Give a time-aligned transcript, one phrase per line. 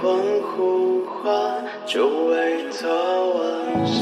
[0.00, 2.88] 魂呼唤，久违的
[3.34, 3.98] 温馨。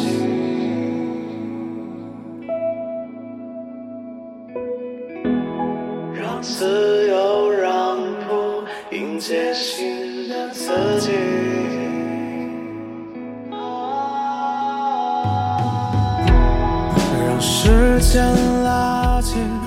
[6.14, 7.96] 让自由让
[8.28, 11.12] 步，迎接新的自己。
[17.26, 18.65] 让时间。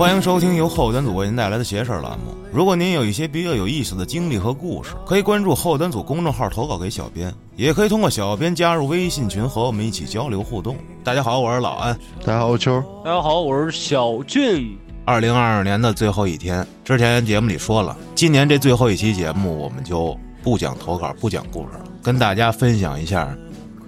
[0.00, 2.34] 欢迎收听由后端组为您带来的邪事儿栏目。
[2.50, 10.78] 如果您有一些比较有意思的经历和故事，可以关注后端组公众号投稿给小编，也可以通过小编加入微信群和我们一起交流互动。
[11.04, 11.94] 大家好，我是老安。
[12.24, 12.82] 大家好，我秋。
[13.04, 14.74] 大家好，我是小俊。
[15.04, 23.36] 二零二二年的最后一天，之前节目里说了，今年这最后一期节目我们就不讲投稿，不讲故事了，跟大家分享一下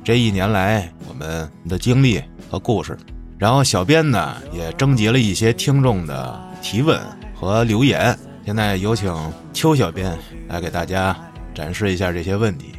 [0.04, 2.98] 这一年来我们的经历和故事。
[3.42, 6.96] 然后小编呢也征集了一些听众的提问
[7.34, 9.12] 和留言，现在有请
[9.52, 11.16] 邱小编来给大家
[11.52, 12.72] 展示一下这些问题。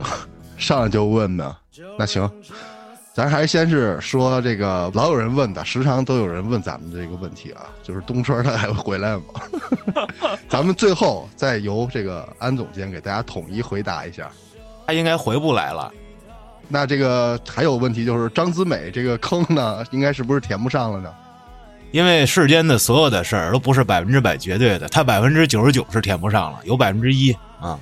[0.56, 1.54] 上来就问呢？
[1.98, 2.26] 那行，
[3.12, 9.22] 咱还先是说这个老有人问的，时常都有人问咱们这个问题啊，就是东川他还会回来吗？
[10.48, 14.30] 咱们最后再由这个安总监给大家统一回答一下。
[14.86, 15.92] 他应该回不来了。
[16.68, 21.12] 那这个还有问题就是张子美这个坑呢，应该是不是填不上了呢？
[21.90, 27.78] 因为世间的所有的事儿都不是百分之百绝对的，他百分之九十九是填不上了，有百分之一啊。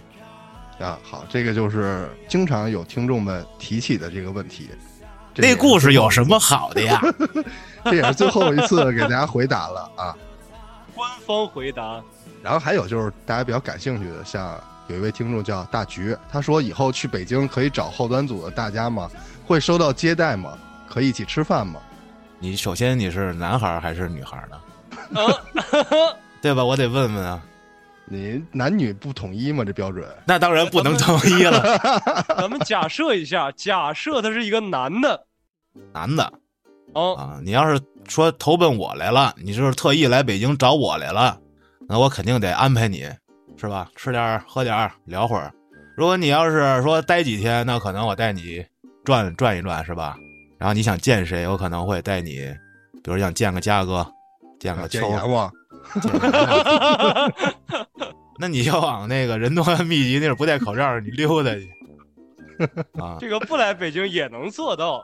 [0.78, 4.68] 啊，好，这个就是经常有听众们提起的这个问题。
[5.34, 7.02] 这那故事有什么好的呀？
[7.84, 10.16] 这也是最后一次给大家回答了啊。
[10.94, 12.00] 官方回答，
[12.42, 19.10] 然后还有就是大家比较感兴趣的，像有一位听众叫大菊，他说以后去北京可以找后端组的大家吗？
[19.46, 20.56] 会收到接待吗？
[20.88, 21.80] 可以一起吃饭吗？
[22.38, 24.60] 你首先你是男孩儿还是女孩儿呢？
[25.14, 26.64] 嗯， 对吧？
[26.64, 27.42] 我得问问啊。
[28.08, 29.64] 你男女不统一吗？
[29.64, 30.06] 这标准？
[30.24, 31.60] 那当然不能统一了，
[32.38, 35.26] 咱们假设一下，假设他是一个男的，
[35.92, 36.32] 男的
[36.92, 37.40] 哦，啊。
[37.42, 41.36] 你要是说投奔我来了，你就是特意来北京找我来了，
[41.88, 43.08] 那我肯定得安排你，
[43.56, 43.90] 是吧？
[43.96, 45.52] 吃点喝点聊会儿。
[45.96, 48.64] 如果你要是说待几天，那可能我带你
[49.04, 50.16] 转转一转，是吧？
[50.58, 52.54] 然后你想见谁，我可能会带你，
[53.02, 54.06] 比如想见个嘉哥，
[54.58, 55.50] 见个见秋，阎王，
[56.00, 56.20] 见阎
[58.38, 61.70] 那你就往那个人多密集那儿不戴口罩，你溜达去
[63.00, 63.16] 啊。
[63.18, 65.02] 这个不来北京也能做到。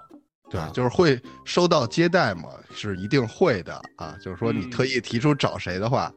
[0.51, 2.51] 对啊，就是会收到接待嘛？
[2.75, 4.15] 是一定会的啊。
[4.23, 6.13] 就是说你嗯特意提出找谁的话，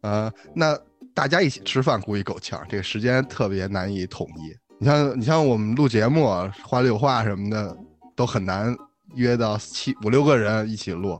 [0.00, 0.76] 呃，那
[1.14, 4.56] 大家一起吃饭估计够呛，这个时间特别难以统一。
[4.78, 7.76] 你像你像我们录节目啊，话里有话什么的，
[8.16, 8.74] 都很难
[9.14, 11.18] 约到七五六个人一起录，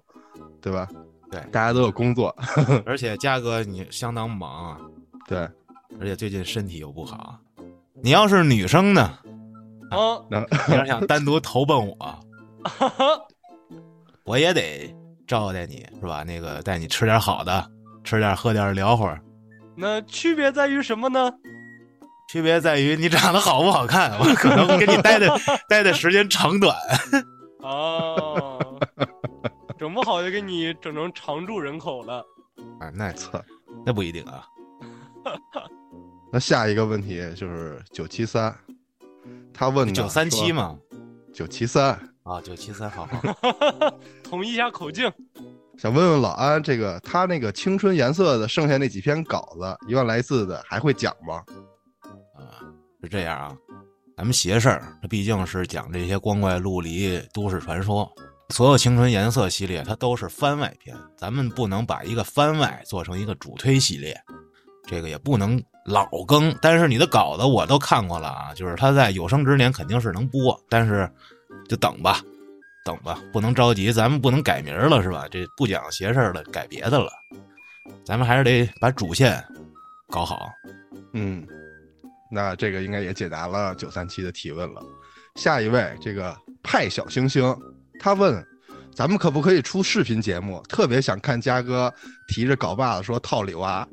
[0.60, 0.88] 对吧？
[1.30, 2.34] 对大家都有工作，
[2.84, 4.78] 而且嘉哥你相当忙啊，
[5.26, 5.38] 对，
[5.98, 7.38] 而且最近身体又不好。
[8.02, 9.00] 你要是女生呢，
[9.90, 12.20] 啊，那你要想单独投奔我，
[14.24, 14.94] 我也得
[15.26, 16.24] 招待你，是吧？
[16.24, 17.70] 那个带你吃点好的，
[18.02, 19.22] 吃点喝点聊会儿。
[19.76, 21.32] 那区别在于什么呢？
[22.30, 25.28] 区别在于你长得好不好看，我可能跟你待的
[25.68, 26.74] 待的时间长短。
[27.60, 28.58] 哦，
[29.78, 32.24] 整不好就给你整成常住人口了。
[32.80, 33.44] 啊，那测。
[33.84, 34.46] 那不一定啊。
[36.32, 38.56] 那下一个问题就是九七三，
[39.52, 40.52] 他问的九三七？
[40.52, 40.78] 嘛，
[41.34, 41.90] 九七三，
[42.22, 43.98] 啊，九七三，好好。
[44.24, 45.12] 统一一下口径。
[45.78, 51.42] 想问问老安，这个他那个青春颜色的剩下那几篇稿子，一万来字的还会讲吗？
[52.36, 52.60] 啊，
[53.02, 53.56] 是这样啊，
[54.16, 58.08] 咱们邪事儿，它毕竟是讲这些光怪陆离、都市传说。
[58.50, 64.14] 所有青春颜色系列，它都是番外篇，咱们不能把一个番外做成一个主推系列，
[64.86, 66.54] 这个也不能老更。
[66.60, 71.10] 但是你的稿子我都看过了啊，就是它在有生之年肯定是能播，但是
[71.66, 72.20] 就等吧，
[72.84, 75.26] 等吧，不能着急，咱们不能改名了是吧？
[75.30, 77.10] 这不讲邪事了，改别的了，
[78.04, 79.42] 咱们还是得把主线
[80.08, 80.50] 搞好。
[81.12, 81.46] 嗯，
[82.30, 84.82] 那这个应该也解答了九三七的提问了。
[85.36, 87.56] 下一位，这个派小星星，
[88.00, 88.44] 他问
[88.94, 90.60] 咱们可不可以出视频节目？
[90.68, 91.92] 特别想看嘉哥
[92.28, 93.86] 提着镐把子说套里娃，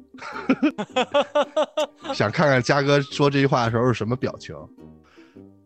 [2.14, 4.56] 想看看嘉哥说这句话的时候是什么表情。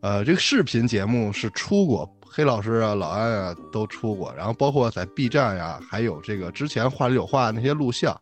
[0.01, 2.05] 呃，这个视频节目是出过，
[2.35, 8.19] 黑老师啊、老安啊都出过，然后包括在 B 站呀、还有这个之前话里有话那些录像。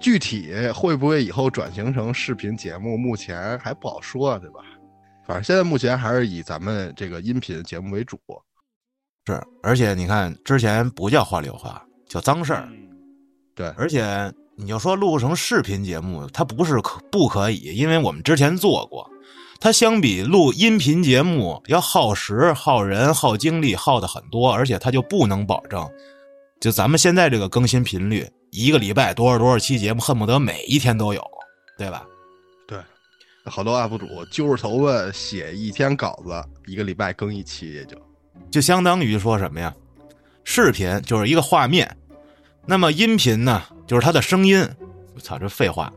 [0.00, 4.60] 具体会不会以后转型成视频节目，目前还不好说，对吧？
[5.26, 8.20] 反正现在目前还是以咱们这个音频节目为主。
[9.26, 12.68] 是，而且你看，之前不叫话里有话，叫脏事儿。
[12.70, 12.76] 嗯
[13.54, 19.08] 对，而且你就说录成视频节目，它不是可不可以，因为我们之前做过，
[19.64, 25.90] 它相比录音频节目要耗时、耗人、耗精力，耗的很多，而且它就不能保证，
[26.60, 31.24] 就咱们现在这个更新频率，一个礼拜多少多少期节目，恨不得每一天都有，
[31.78, 32.04] 对吧？
[32.68, 32.78] 对，
[33.46, 37.96] 好多 UP 主揪着头发写一天稿子，一个礼拜更一期也就。
[38.50, 39.74] 就相当于说什么呀？
[40.44, 41.96] 视频就是一个画面，
[42.66, 44.62] 那么音频呢，就是它的声音。
[45.14, 45.90] 我操，这废话。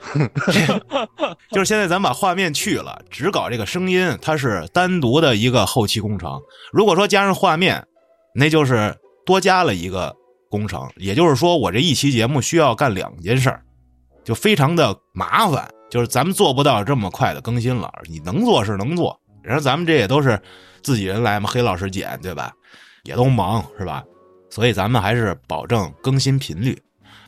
[1.50, 6.40] 就是现在咱把画面去了，只搞这个声音，它是单独的一个后期工程。
[6.72, 7.84] 如果说加上画面，
[8.34, 8.94] 那就是
[9.26, 10.14] 多加了一个
[10.50, 10.88] 工程。
[10.96, 13.62] 也就是说，我这一期节目需要干两件事儿，
[14.24, 15.68] 就非常的麻烦。
[15.90, 20.38] 就是咱们做不到这么快的更新了，你能做是能做，然后咱们这也都是
[20.82, 22.52] 自己人来嘛，黑老师剪对吧？
[23.04, 24.04] 也都忙是吧？
[24.50, 26.78] 所以咱们还是保证更新频率，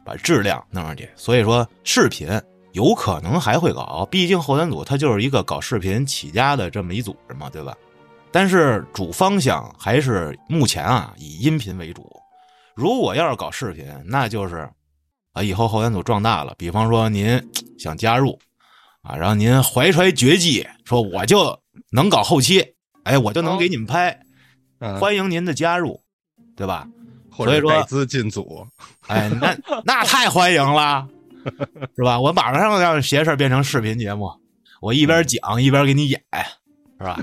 [0.04, 1.08] 把质量弄上去。
[1.16, 2.28] 所以说视频
[2.72, 7.76] 有可能还会搞，毕竟后三组它就是一个搞视频起家的这么一组织嘛，对吧？
[8.32, 12.08] 但是主方向还是目前啊以音频为主。
[12.76, 14.70] 如果要是搞视频，那就是
[15.32, 17.42] 啊以后后三组壮大了，比方说您
[17.78, 18.38] 想加入
[19.02, 21.58] 啊，然后您怀揣绝技，说我就
[21.90, 22.64] 能搞后期，
[23.02, 24.16] 哎，我就能给你们拍。
[24.78, 26.00] 嗯，欢迎您的加入，
[26.56, 26.86] 对吧？
[27.30, 28.66] 或所以说者带资进组。
[29.08, 31.06] 哎，那那太欢迎了，
[31.96, 32.20] 是吧？
[32.20, 34.30] 我马上让邪事儿变成视频节目，
[34.80, 36.20] 我一边讲一边给你演，
[36.98, 37.18] 是吧？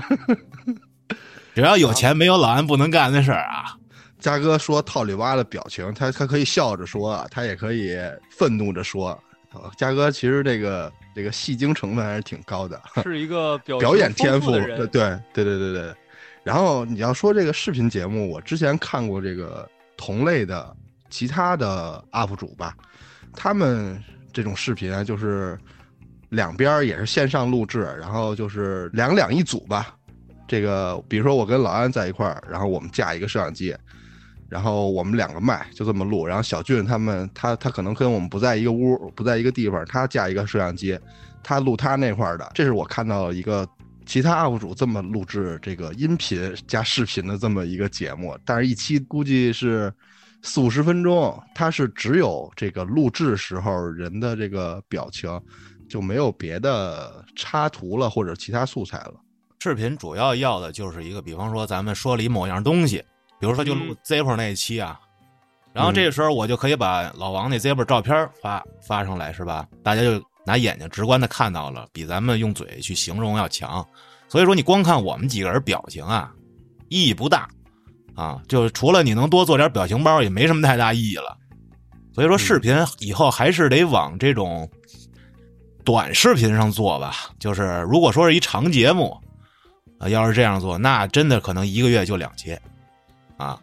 [1.54, 3.74] 只要有钱，没有老安不能干的事儿啊！
[4.20, 7.96] 嘉哥说套里蛙的表情，他他可以笑着说，他也可以
[8.30, 9.18] 愤怒着说。
[9.54, 15.94] 呃嘉哥其实这个这个戏精成分还是挺高的， 是一个表表演天赋，对对对对对对。
[16.44, 20.74] 然后你要说这个视频节目，我之前看过这个同类的
[21.08, 22.74] 其他的 UP 主吧，
[23.40, 23.96] 他们
[24.32, 25.56] 这种视频啊，就是
[26.30, 29.94] 两边儿也是线上录制，然后就是两两一组吧。
[30.48, 33.72] 这个比如说我跟老安在一块儿，然后我们架一个摄像机，
[34.48, 40.98] 然后我们两个麦就这么录，然后小俊他们他他可能跟我们不在一个屋，不在一个地方，他架一个摄像机，
[41.44, 43.68] 他录他那块儿的，这是我看到一个
[44.04, 49.92] 其他 UP 主这么录制这个音频加视频的这么一个节目，但是一期估计是
[50.42, 55.40] 四五十分钟，它是只有这个录制时候人的这个表情，
[55.88, 59.14] 就没有别的插图了或者其他素材了。
[59.60, 63.04] 视频主要要的就是一个，比方说咱们说了一某样东西，
[63.40, 64.98] 比如说就录嗯 Zippo 那一期啊，
[65.72, 69.66] 然后这个时候我就可以把老王那 Zippo 照片发发上来，是吧？
[69.82, 73.84] 大家就拿眼睛直观的看到了，比咱们用嘴去形容要强。
[74.28, 76.32] 所以说你光看我们几个人表情啊，
[76.88, 77.48] 意义不大
[78.18, 81.38] 啊，就是除了你能多做点表情包，也没什么太大意义了。
[82.12, 84.68] 所以说视频以后还是得往这种
[85.84, 87.14] 短视频上做吧。
[87.38, 89.16] 就是如果说是一长节目，
[90.00, 92.58] 啊，要是这样做，那真的可能一个月就两期，
[93.36, 93.56] 啊，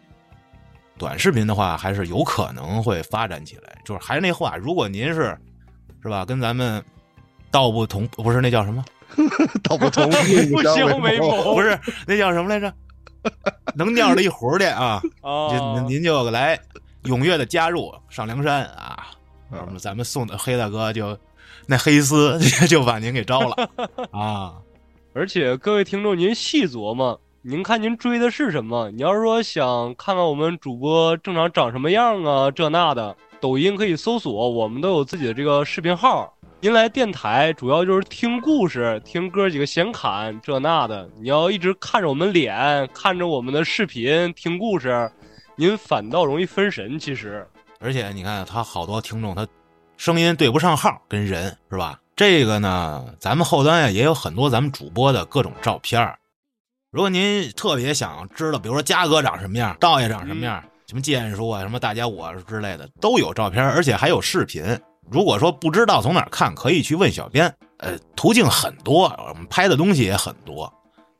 [0.96, 3.76] 短视频的话还是有可能会发展起来。
[3.84, 5.36] 就是还是那话，如果您是
[6.02, 6.82] 是吧，跟咱们
[7.50, 8.82] 道不同，不是那叫什么？
[9.62, 10.08] 道不同
[10.50, 12.72] 不相为谋不是那叫什么来着？
[13.74, 16.58] 能尿了一壶的啊，啊，就您就来
[17.04, 19.08] 踊跃的加入上梁山啊，
[19.52, 21.16] 嗯我们咱们送的黑大哥就
[21.66, 22.38] 那黑丝
[22.68, 23.70] 就把您给招了
[24.12, 24.54] 啊。
[25.14, 28.90] 而且各位听众，您细琢磨，您看您追的是什么？
[28.90, 36.35] 你要是说想看看我们主播正常长什么样啊，这那的，抖音可以搜索，我们都有自己的这个视频号。
[36.66, 41.08] 您来电台主要就是听故事，听哥几个闲侃这那的。
[41.16, 45.08] 你要一直看着我们脸，看着我们的视频听故事，
[45.54, 46.98] 您反倒容易分神。
[46.98, 47.46] 其实，
[47.78, 49.46] 而且你看，他好多听众他
[49.96, 52.00] 声音对不上号，跟人是吧？
[52.16, 56.18] 这个呢，咱们后端呀也有很多咱们主播的各种照片儿
[56.90, 64.76] 如果您特别想知道，比如说嘉哥长什么样，道爷长什么样，什么剑叔啊，什么大家我之类的，都有照片，而且还有视频。
[65.10, 67.52] 如果说不知道从哪儿看，可以去问小编。
[67.78, 70.72] 呃，途径很多，我们拍的东西也很多，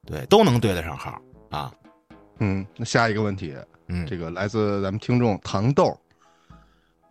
[0.07, 1.71] 对，都能对得上号啊。
[2.39, 3.55] 嗯，那下一个问题，
[3.89, 5.95] 嗯，这个来自咱们听众糖豆，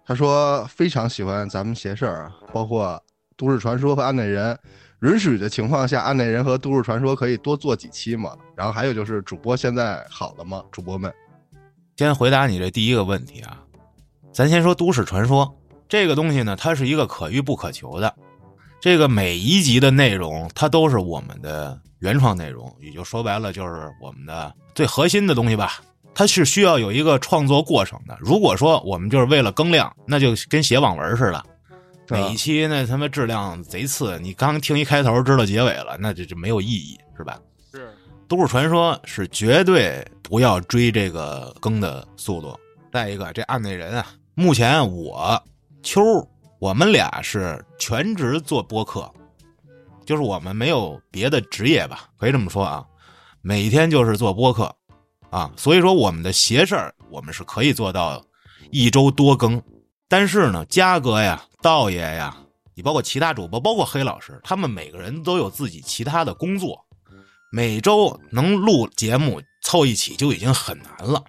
[0.05, 3.01] 他说非常喜欢咱们邪事儿，包括
[3.37, 4.57] 都市传说和案内人。
[5.01, 8.35] 允许的情况下，案内人和都市传说可以多做几期嘛？
[8.55, 10.63] 然后还有就是主播现在好了吗？
[10.71, 11.13] 主播们，
[11.97, 13.61] 先回答你这第一个问题啊，
[14.31, 15.55] 咱先说都市传说
[15.87, 18.13] 这个东西呢，它是一个可遇不可求的。
[18.79, 25.81] 这个每一集的内容，它都是我们的原创内容，也就说白了，就是我们的最核心的东西吧。
[26.13, 28.17] 它是需要有一个创作过程的。
[28.21, 31.43] 如果说我们就是为了更量，那就跟写网文似的，
[32.09, 37.39] 每一期那他妈质量贼次，你刚听一开头知道结尾了，那这就没有意义，是吧？
[37.71, 37.89] 是
[38.27, 42.57] 都市传说是绝对不要追这个更的速度。
[42.93, 45.41] 再一个，这案内人啊，目前我
[45.85, 46.01] 秋
[46.57, 49.09] 我们俩是全职做播客，
[50.03, 52.83] 就是我们没有别的职业吧，可以这么说啊，
[53.43, 54.75] 每天就是做播客
[55.29, 58.19] 啊，所以说我们的邪事儿我们是可以做到
[58.71, 59.61] 一周多更，
[60.09, 62.35] 但是呢，嘉哥呀、道爷呀，
[62.73, 66.83] 你包括其他主播，包括黑老师，他们每个人都有自己其他的工作。
[67.51, 71.23] 每周能录节目凑一起就已经很难了。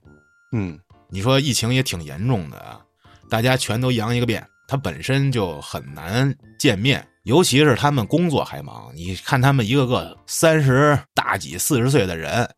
[0.53, 2.81] 嗯，你说疫情也挺严重的啊，
[3.29, 8.91] 大家全都扬一个遍，他本身就很难见面，尤其是他们工作还忙。
[8.95, 12.49] 你看他们一个个三十大几、四十岁的人，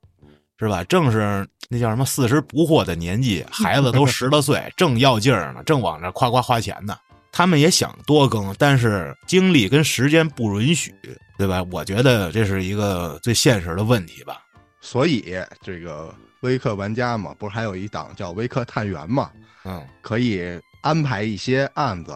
[0.59, 0.85] 是吧？
[0.85, 6.97] 正是那叫什么四十不惑的年纪， 孩子都十来岁，正要劲儿呢，正往那夸夸花钱呢。
[7.31, 10.95] 他们也想多更，但是精力跟时间不允许，
[11.37, 11.63] 对吧？
[11.71, 14.41] 我觉得这是一个最现实的问题吧。
[14.81, 19.31] 所以这个微客玩家嘛，不是还有一档叫微客探员嘛，
[19.65, 22.15] 嗯，可以安排一些案子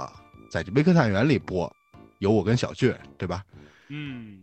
[0.51, 1.71] 在这微客探员里播，
[2.19, 3.43] 有我跟小俊，对吧？
[3.89, 4.43] 嗯，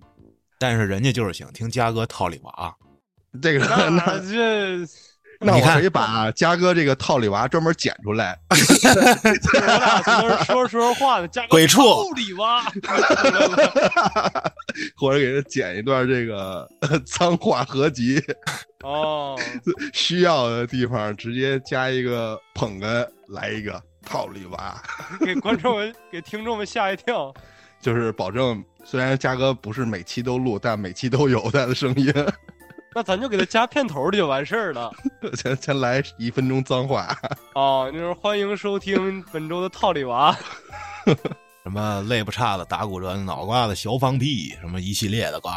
[0.58, 2.76] 但是人家就是想听嘉哥套里娃，
[3.42, 4.86] 这个那那这
[5.42, 5.80] 那我你看。
[5.80, 8.66] 可以把嘉哥这个套里娃专门剪出来，我俩
[10.02, 11.82] 在那儿说着说着话呢，加个鬼畜。
[11.82, 12.62] 臭里娃，
[14.98, 18.22] 或者给他剪一段这个呃 脏话合集，
[18.84, 19.40] 哦，
[19.94, 24.76] 需要的地方直接加一个捧哏，来一个套里娃，
[25.22, 27.34] 给观众们、给听众们吓一跳。
[27.82, 32.14] 就是保证虽然嘉哥不是每期都录，但每期都有他的声音。
[32.94, 34.92] 那咱就给他加片头就完事儿了。
[35.38, 37.16] 先先来一分钟脏话，
[37.54, 40.36] 哦，就是欢迎收听本周的套里娃。
[41.64, 45.50] 什么肋不叉子、打骨折、脑瓜子、小放屁，什么一系列的呱，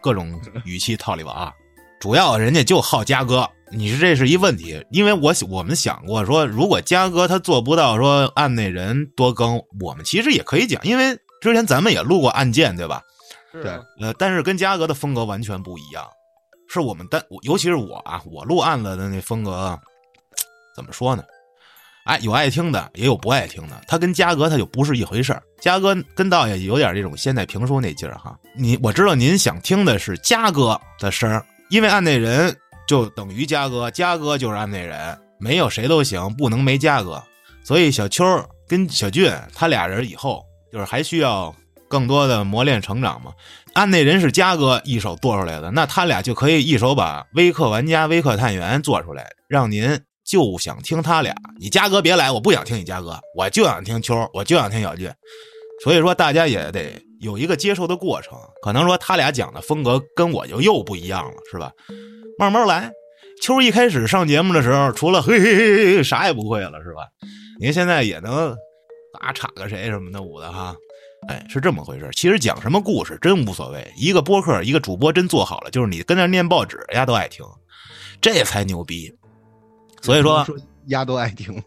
[0.00, 1.52] 各种语气套里娃。
[2.00, 13.00] 主要人家就好嘉哥，你说这是一问题，因为我我们想过说，如果嘉哥他做不到说按那人多更，我们其实也可以讲，因为之前咱们也录过案件，对吧？
[13.52, 13.70] 是对
[14.00, 16.04] 呃，但是跟嘉哥的风格完全不一样，
[16.72, 19.78] 是我们单，尤其是我啊，我录案子的那风格，
[20.74, 21.22] 怎么说呢？
[22.04, 23.80] 哎，有爱听的，也有不爱听的。
[23.86, 25.40] 他跟嘉哥他就不是一回事儿。
[25.60, 28.36] 嘉哥跟道爷有点这种现代评书那劲儿哈。
[28.56, 32.56] 你我知道您想听的是嘉哥的声儿，因为案内人
[32.88, 37.22] 就等于嘉哥，嘉哥就是案内人，没有谁都行，不能没嘉哥。
[37.62, 38.24] 所以小秋
[38.66, 41.54] 跟小俊他俩人以后就是还需要
[41.86, 43.30] 更多的磨练成长嘛。
[43.74, 51.34] 按那人是嘉哥一手做出来的，那他俩就可以一手把微客玩家、微客探员做出来，让您就想听他俩。
[51.58, 55.10] 你嘉哥别来，我不想听你嘉哥，我就想听秋，我就想听小俊。
[55.82, 58.38] 所以说，大家也得有一个接受的过程。
[58.62, 61.72] 可能说他俩讲的风格跟我就又不一样了，是吧？
[62.38, 62.92] 慢慢来。
[63.40, 67.08] 秋一开始上节目的时候，除了嘿嘿嘿嘿，啥也不会了，是吧？
[67.58, 68.54] 您现在也能
[69.18, 70.76] 打岔个谁什么的舞的哈。
[71.28, 72.08] 哎，是这么回事。
[72.12, 77.44] 其实讲什么故事真无所谓，一个播客，一个主播真做好了，就是你跟那念报纸，人家都爱听，
[78.20, 79.12] 这才牛逼。
[80.00, 81.62] 所以说，说丫都爱听嘛，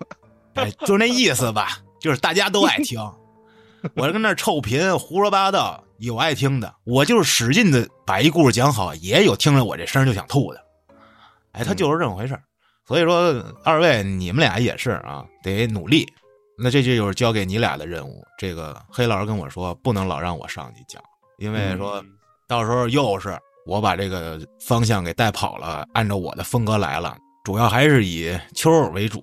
[0.55, 3.00] 哎，就那意思吧，就是大家都爱听。
[3.95, 10.62] 我跟那儿臭贫胡说八道，有爱听的，我就是使劲的把一故事讲好，也有听着我这声就想吐的。
[11.53, 12.43] 哎，他就是这么回事儿
[12.85, 16.05] 所以说，二位你们俩也是啊，得努力。
[16.57, 18.24] 那这就就是交给你俩的任务。
[18.38, 21.01] 这个黑老师跟我说，不能老让我上去讲，
[21.38, 22.03] 因为说
[22.47, 27.17] 到时候又是我把这个方向给带跑了，按照我的风格来了。
[27.43, 29.21] 主要还是以秋儿为主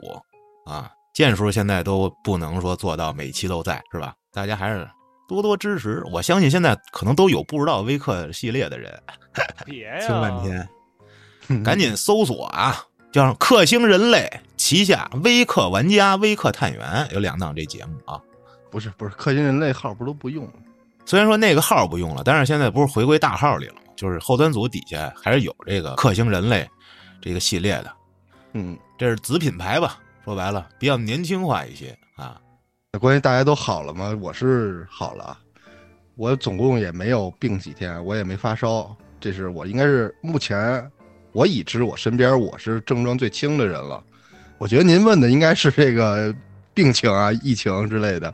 [0.66, 0.90] 啊。
[1.14, 4.14] 剑叔现在都不能说做到每期都在，是吧？
[4.32, 4.88] 大家还是
[5.28, 6.02] 多多支持。
[6.10, 8.98] 我相信现在可能都有不知道微课系列的人，
[9.66, 10.68] 别呀，听半天，
[11.62, 14.26] 赶紧搜索啊，叫“克星人类”
[14.62, 18.23] 旗下微客玩家、微客探员有两档这节目啊。
[18.71, 20.49] 不是不是，氪金人类号不都不用？
[21.04, 23.81] 虽然说那个号不用了，但是现在不是回归大号里了吗？
[23.97, 26.66] 就是后端组底下还是有这个克星人类
[27.21, 27.92] 这个系列的，
[28.52, 29.99] 嗯，这是子品牌吧？
[30.25, 32.40] 说白了，比较年轻化一些啊。
[32.92, 34.16] 那关于大家都好了吗？
[34.21, 35.37] 我是好了，
[36.14, 40.88] 我总共也没有病几天，我也没发烧，这是我应该是目前
[41.33, 44.00] 我已知我身边我是症状最轻的人了。
[44.62, 46.33] 我觉得您问的应该是这个
[46.73, 48.33] 病情啊、疫情之类的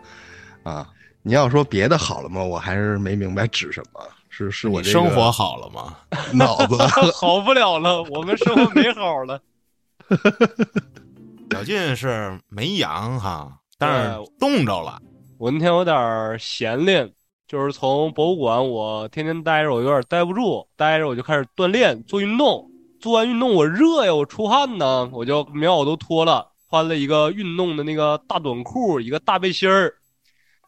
[0.62, 0.86] 啊。
[1.22, 2.44] 你要说别的好了吗？
[2.44, 4.00] 我还是没明白指什么。
[4.28, 5.96] 是是我这个生活好了吗？
[6.34, 6.76] 脑子
[7.16, 9.40] 好不了了，我们生活没好了。
[11.50, 15.00] 小俊是没阳哈，但是冻着了，
[15.38, 17.10] 我那天有点儿闲练，
[17.46, 22.67] 就是从博物馆我天天待着，我有点待不住，待着我就开始锻炼做运动。
[23.00, 29.94] 做完运动我热呀，我出汗呢，我就棉袄都脱了，穿了一个运动的那个大短裤，一个大背心儿。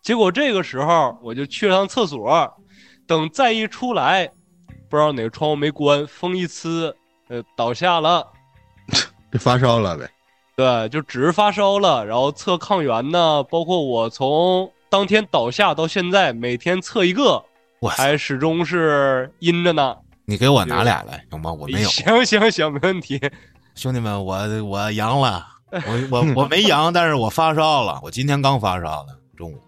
[0.02, 2.50] 结果这个时候我就去了趟厕所，
[3.06, 4.30] 等再一出来，
[4.88, 6.94] 不知道哪个窗户没关，风一呲，
[7.28, 8.26] 呃，倒下了。
[9.32, 10.10] 就发烧了呗？
[10.56, 17.44] 对，就只是发烧了，然后测抗原呢，包括我从当天倒下到现在，每天测一个，
[17.80, 19.96] 我，还始终是阴着呢。
[20.30, 21.52] 你给我拿俩来行吗？
[21.52, 21.88] 我没有。
[21.88, 23.20] 行行行，没问题。
[23.74, 29.58] 兄弟们，我我阳了， 我我我没阳，但是我发烧了，我今天刚发烧的，中午。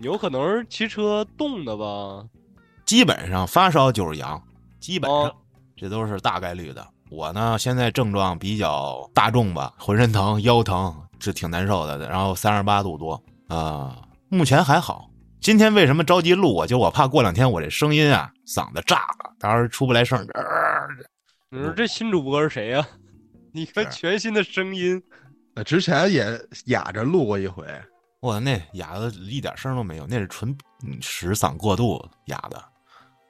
[0.00, 2.22] 有可能是骑车冻的吧？
[2.84, 4.40] 基本上发烧就是阳，
[4.78, 5.34] 基本上、哦
[5.74, 6.86] 这都是大概率的。
[7.08, 11.96] 我呢，现在症状比较大众吧，浑身疼、腰疼，是挺难受的。
[12.08, 13.96] 然后三十八度多啊、
[14.28, 15.07] 目前还好。
[15.40, 16.66] 今天为什么着急录啊？
[16.66, 20.24] 就我怕过两天我这声音啊，嗓子炸了，到时候出不来声儿。
[20.34, 20.88] 呃
[21.50, 22.86] 你说这新主播是谁呀、
[23.54, 25.02] 一个是全新的声音，
[25.54, 27.64] 呃之前也哑着录过一回，
[28.20, 30.54] 哇那哑的一点声都没有，那是纯
[30.84, 32.62] 嗯使嗓过度哑的。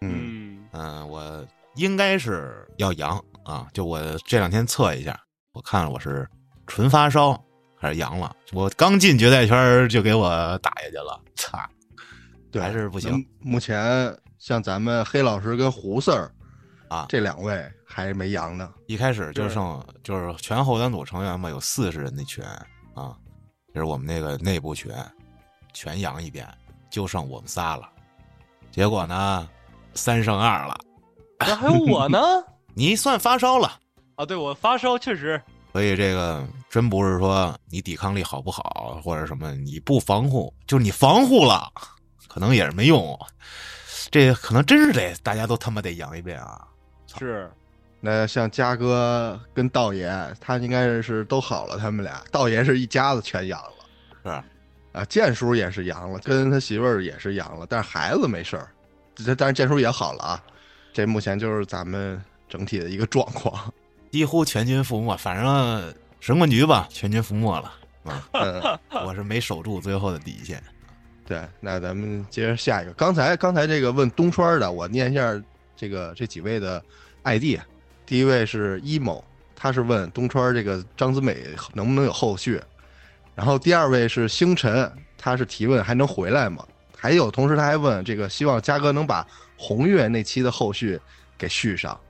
[0.00, 1.46] 嗯，嗯，嗯、我
[1.76, 5.16] 应该是要阳啊，就我这两天测一下，
[5.52, 6.28] 我看我是
[6.66, 7.40] 纯发烧
[7.76, 8.34] 还是阳了。
[8.52, 11.56] 我刚进决赛圈就给我打下去了，操！
[12.50, 16.30] 对，还是不行目前像咱们黑老师跟胡四儿
[16.88, 18.72] 啊这两位还没阳呢。
[18.86, 22.42] 一开始就剩就是全后端组成员嘛，有四十人的群
[22.94, 23.16] 啊，
[23.74, 24.92] 就是我们那个内部群，
[25.72, 26.46] 全阳一遍，
[26.90, 27.88] 就剩我们仨了。
[28.70, 29.48] 结果呢，
[29.94, 30.78] 三胜二了，
[31.40, 32.18] 那还有我呢？
[32.74, 33.78] 你算发烧了。
[34.14, 35.40] 啊，对我发烧确实，
[35.72, 41.72] 所以这个真不是说你抵抗力好不好，或者什么你不防护，就是你防护了，
[42.38, 43.18] 可能也是没用。
[44.12, 46.64] 这可能真是得大家都他妈得阳一遍啊！
[47.18, 47.50] 是
[48.00, 50.08] 那像嘉哥跟道爷，
[50.40, 53.72] 他应该是都好了，他们俩，道爷是一家子全阳了。
[54.22, 54.28] 是
[54.96, 58.68] 啊，建叔也是阳了，跟他媳妇儿也是阳了，但是孩子没事儿，
[59.16, 60.44] 这但是建叔也好了啊。
[60.92, 63.74] 这目前就是咱们整体的一个状况。
[64.12, 67.74] 几乎全军覆没，反正神棍局吧，全军覆没了。
[68.04, 70.62] 啊， 嗯， 我是没守住最后的底线。
[71.28, 72.92] 对，那咱们接着下一个。
[72.94, 75.38] 刚才刚才这个问东川的，我念一下
[75.76, 76.82] 这个这几位的
[77.22, 77.60] ID。
[78.06, 79.22] 第一位是 emo，
[79.54, 82.58] 他是问东川这个张子美能不能有后续。
[83.34, 86.66] 然后第二位是星辰，他是提问还能回来吗？
[86.96, 89.26] 还有，同时他还问这个希望嘉哥能把
[89.58, 90.98] 红月那期的后续
[91.36, 92.00] 给续上。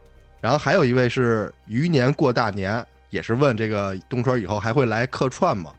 [0.40, 5.74] 然后还有一位是余年过大年，也是问这个东川以后还会来客串吗？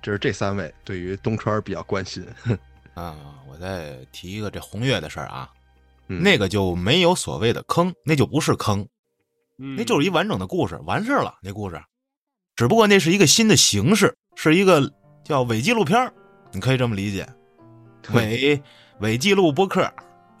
[0.00, 2.24] 这是这三位对于东川比较关心。
[2.98, 3.16] 啊，
[3.48, 5.48] 我再提一个这红月的事儿啊，
[6.08, 8.86] 嗯那个就没有所谓的坑，那就不是坑，
[9.58, 11.38] 嗯，那就是一完整的故事，完事儿了。
[11.42, 11.80] 那故事，
[12.56, 16.12] 只不过那是一个新的形式，是一个叫伪纪录片儿
[16.50, 17.28] 你可以这么理解，
[18.14, 18.60] 伪
[18.98, 19.88] 伪纪录播客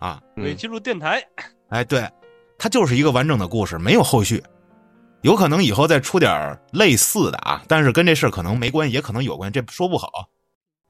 [0.00, 1.22] 啊，伪记录电台，
[1.68, 2.10] 哎，对，
[2.58, 4.42] 它就是一个完整的故事，没有后续。
[5.22, 10.08] 有可能以后再出点类似的啊，但是跟这事儿可能没关系，也可能有关系，这说不好。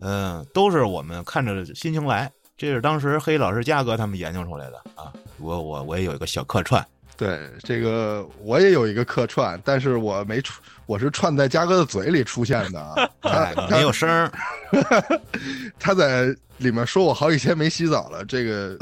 [0.00, 5.12] 嗯，都是我们看着心情来，这是当时黑老师、嘉哥他们研究出来的啊。
[5.38, 6.84] 我我我也有一个小客串，
[7.16, 12.94] 对，这个我也有一个客串，但是我没出，我是串在嘉哥的嘴里出现的啊。
[13.22, 14.32] 哎他，没有声儿，
[15.78, 18.76] 他在里面说我好几天没洗澡了，这个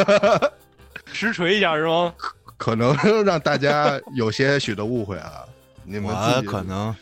[1.12, 2.12] 实锤一下是吗？
[2.56, 5.44] 可能让大家有些许的误会啊。
[5.82, 6.94] 你们自己我可能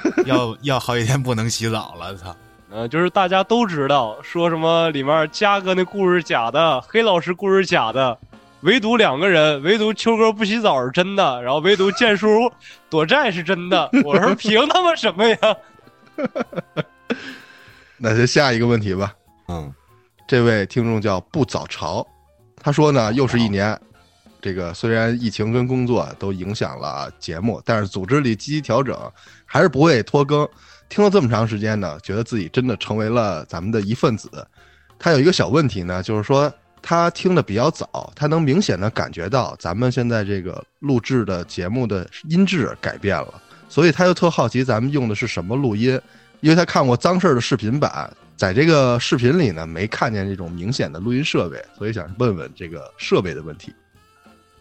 [0.26, 2.34] 要要好几天不能洗澡了，操！
[2.70, 8.18] 嗯，就是大家都知道，说什么里面嘉哥那故事假的，黑老师故事假的，
[8.62, 12.50] 唯独两个人，唯独秋哥不洗澡是真的，然后唯独建叔
[12.88, 13.90] 躲债是真的。
[14.04, 15.38] 我说 凭他妈什么呀？
[17.98, 19.12] 那就下一个问题吧。
[19.48, 19.70] 嗯，
[20.26, 22.06] 这位听众叫不早朝，
[22.56, 23.78] 他说呢，又是一年，
[24.40, 28.98] 这个虽然疫情跟工作都影响了节目，但是组织里积极调整，
[29.52, 30.48] 还是不会拖更。
[30.88, 34.30] 听了这么长时间呢，觉得自己真的成为了咱们的一份子。
[34.98, 46.00] 他有一个小问题呢，就是说他听的比较早，他能明显的感觉到咱们现在这个录制的节目的音质改变了，所以他就特好奇咱们用的是什么录音，
[46.40, 53.70] 因为他看过脏事儿的视频版，在这个视频里呢没看见这种明显的录音设备，所以想问问这个设备的问题。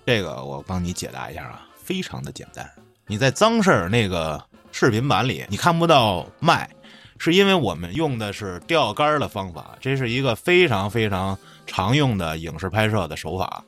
[0.06, 2.70] 这个我帮你解答一下啊，非常的简单。
[3.08, 4.42] 你在脏事儿那个
[4.72, 6.70] 视频版里，你看不到麦，
[7.18, 13.64] 是因为我们用的是钓竿的方法，这是一个非常非常常用的影视拍摄的手法，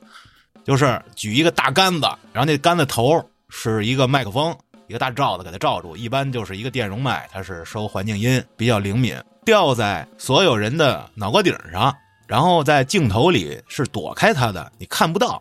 [0.64, 4.56] 就是举一个大杆子，然后那杆子头是一个麦克风，
[4.88, 11.94] 一个大罩子给它罩住，一般就是一个电容麦，它是收环境音，比较灵敏，吊在所有人的脑瓜顶上，
[12.26, 15.40] 然后在镜头里是躲开它的，你看不到，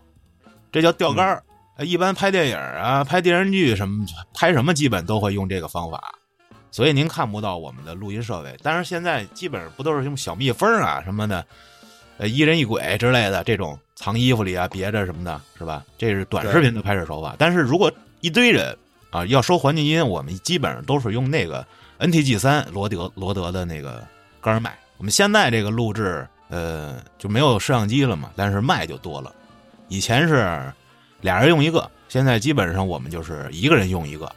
[0.72, 1.42] 这叫钓竿儿。
[1.76, 6.02] 呃一般拍电影啊、拍电视剧什么，拍什么基本都会用这个方法，
[6.72, 8.56] 所以您看不到我们的录音设备。
[8.62, 11.46] 但是现在基本上不都是用小蜜蜂啊什么的，
[12.18, 15.84] 呃，一人一鬼之类的这种藏衣服里啊别着什么的，是吧？
[15.98, 17.36] 这是短视频的拍摄手法。
[17.38, 18.78] 但是如果一堆人
[19.10, 21.66] 啊要收环境音，我们基本上都是用那个
[22.00, 24.06] NTG 三罗德罗德的那个
[24.42, 24.78] 杆儿麦。
[24.98, 29.34] 我们现在这个录制，呃，就没有摄像机了嘛，但是麦就多了。
[29.88, 30.72] 以前是
[31.24, 34.32] 俩人用一个，现在基本上我们就是一个人用一个，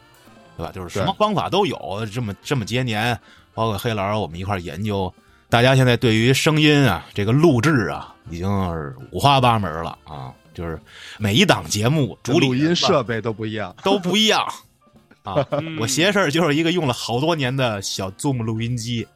[0.56, 0.72] 对吧？
[0.72, 2.08] 就是什么方法都有。
[2.10, 3.18] 这么这么些年，
[3.52, 5.12] 包括黑老师我们一块儿研究，
[5.50, 10.32] 大家现在对于声音啊，这个录制啊，已经是五花八门了啊。
[10.54, 10.80] 就是
[11.18, 13.76] 每一档节目主理录音设备都不一样。
[13.82, 14.40] 都不一样
[15.22, 15.46] 啊。
[15.50, 19.06] 嗯我邪事儿就是一个用了好多年的小 Zoom 录音机，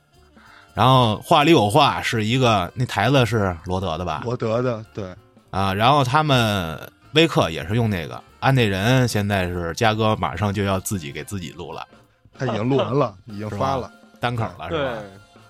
[0.74, 4.20] 然后话里有话是一个那台子是罗德的吧？
[4.22, 5.14] 罗德的，对，
[5.48, 6.78] 啊，然后他们
[7.14, 11.86] 微课也是用那个，安内人现在是嘉哥马上就要自己给自己录了
[12.32, 13.90] 他已经录完了，已经发了。
[14.20, 15.02] 单口了，是吧？，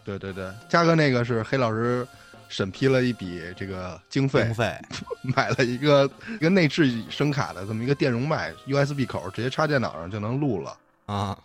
[0.05, 2.07] 对对对，嘉哥那个是黑老师
[2.49, 4.81] 审批了一笔这个经费经，费
[5.23, 10.77] 买了一个一个内置声卡的这么一个电容麦，USB 口直接插电脑上就能录了。
[11.07, 11.37] 啊，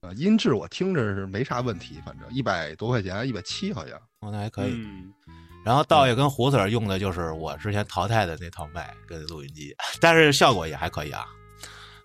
[0.00, 3.96] 啊，音质我听着是没啥问题，反正一百多块钱，一百七好像。
[4.20, 4.72] 哦，那还可以。
[4.72, 5.12] 嗯
[5.64, 11.26] 然后道爷跟胡 Sir 用的就是我之前淘汰的那套麦跟录音机， 但是效果也还可以啊。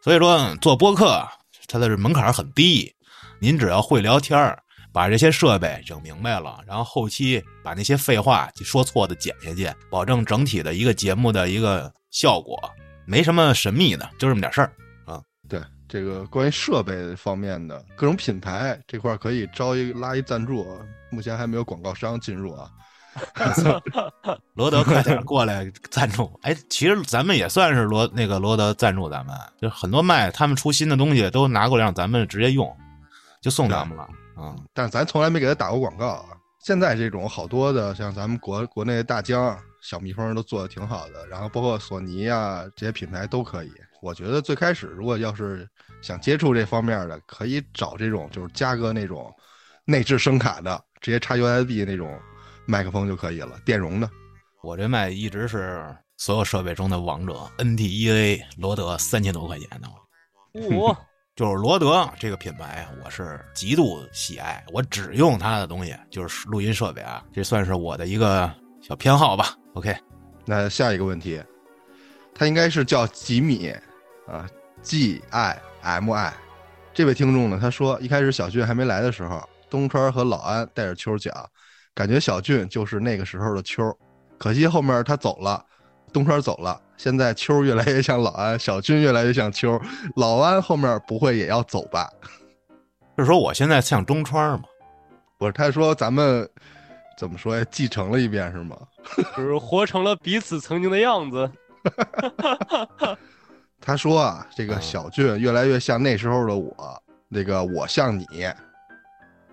[0.02, 1.26] 所以说做播客，
[1.68, 2.94] 它的门槛很低，
[3.40, 4.62] 您只要会聊天儿，
[4.92, 12.60] 把这些设备整明白了，然后后期把那些废话说错的剪下去，保证整体的一个节目的一个效果，
[13.06, 14.74] 没什么神秘的，就这么点事儿
[15.06, 15.22] 啊。
[15.48, 20.78] 对这个关于设备方面的各种品牌这块可以招一拉一赞助，
[21.10, 22.70] 目前还没有广告商进入啊。
[24.56, 26.32] 罗德快点过来赞助！
[26.42, 32.76] 哎，其实咱们也算是罗那个罗德赞助咱们，就很多卖他们出新的东西都拿过来让咱们直接用，
[33.42, 34.08] 就送咱们了。
[34.38, 36.26] 嗯，但是咱从来没给他打过广告啊。
[36.60, 43.72] 现在这种好多的，像咱们国国内的大疆、小蜜蜂都做的挺好的，然后包括索尼啊这些品牌都可以。
[44.02, 45.68] 我觉得最开始如果要是
[46.02, 49.34] 想接触这方面的，可以找这种就是嘉哥那种
[49.86, 52.18] 内置声卡的，直接插 USB 那种
[52.66, 54.10] 麦克风就可以了，电容的。
[54.62, 55.84] 我这麦一直是
[56.18, 59.90] 所有设备中的王者，NT1A 罗德三千多块钱的，
[60.76, 60.96] 我
[61.36, 68.50] 就是罗德这个品牌，我是极度喜爱，我只用它的东西，就是录音设备啊，这算是我的一个
[68.82, 69.56] 小偏好吧。
[69.74, 69.96] OK，
[70.46, 71.44] 那下一个问题，
[72.34, 73.74] 他应该是叫吉米
[74.28, 74.48] 啊
[74.82, 76.34] ，G I M I。
[76.94, 81.34] 这位听众呢，他说一开始小俊还没来的时候，东川和老安带着秋讲，
[81.96, 83.96] 感觉小俊就是那个时候的秋，
[84.38, 85.64] 可惜后面他走了，
[86.12, 89.80] 东川走了，现在秋越来越像老安，小俊越来越像秋，
[90.16, 92.10] 老安后面不会也要走吧？
[93.18, 94.64] 是说我现在像东川吗？
[95.38, 96.50] 不是，他说咱们
[97.18, 97.64] 怎么说呀？
[97.70, 98.76] 继承了一遍是吗？
[99.38, 101.52] 就是活成了彼此曾经的样子。
[103.80, 108.26] 他说啊，这个嗯小俊越来越像那时候的我，那个我像你，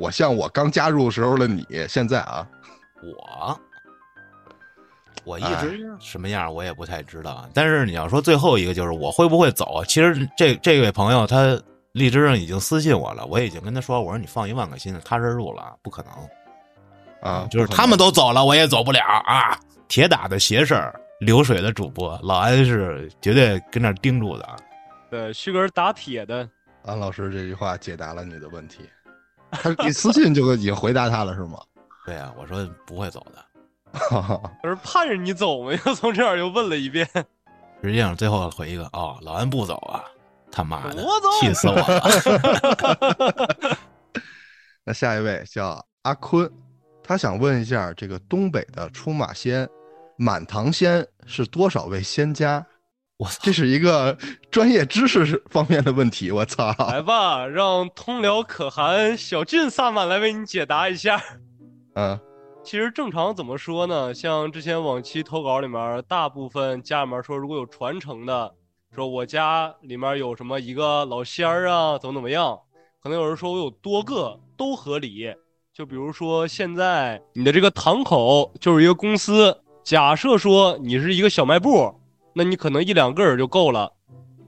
[0.00, 1.66] 我像我刚加入时候的你。
[1.86, 2.46] 现在啊，
[3.02, 3.60] 我，
[5.24, 7.46] 我一哎直什么样我也不太知道。
[7.52, 11.60] 但是你要说最后一个就是我会不会走，其实这这位朋友他
[11.92, 19.58] 荔枝上已经私信我了，我已经跟他说，我说你放一万个心，踏实入了，不可能啊，就是他们都走了，我也走不了啊！
[19.88, 24.56] 铁打的邪事儿，流水的主播，老安是绝对跟那儿盯住的啊。
[25.10, 26.48] 对，旭哥是打铁的，
[26.86, 28.88] 安老师这句话解答了你的问题。
[29.50, 31.58] 他你私信就已经回答他了是吗？
[32.06, 33.44] 对啊，我说不会走的。
[34.62, 37.08] 我是盼着你走嘛，又从这儿又问了一遍。
[37.82, 40.04] 实际上最后回一个哦，老安不走啊，
[40.52, 42.00] 他妈的，我走气死我了！
[44.84, 46.50] 那下一位叫阿坤，
[47.02, 49.68] 他想问一下，这个东北的出马仙、
[50.16, 52.64] 满堂仙是多少位仙家？
[53.20, 54.16] 我操，这是一个
[54.50, 56.30] 专业知识方面的问题。
[56.30, 56.74] 我操！
[56.88, 61.22] 来吧，让通辽可汗、小俊萨满来为你解答一下。
[61.94, 62.18] 嗯
[62.64, 64.14] 其实正常怎么说呢？
[64.14, 68.54] 像之前往期投稿里面，大部分家里面说如果有传承的，
[68.94, 72.59] 说我家里面有什么一个老仙儿啊，怎么怎么样，
[73.02, 75.30] 可能有人说我有多个都合理。
[75.74, 81.94] 就比如说现在你的这个堂口就是一个公司，假设说你是一个小卖部，
[82.34, 83.92] 那你可能一两个人就够了。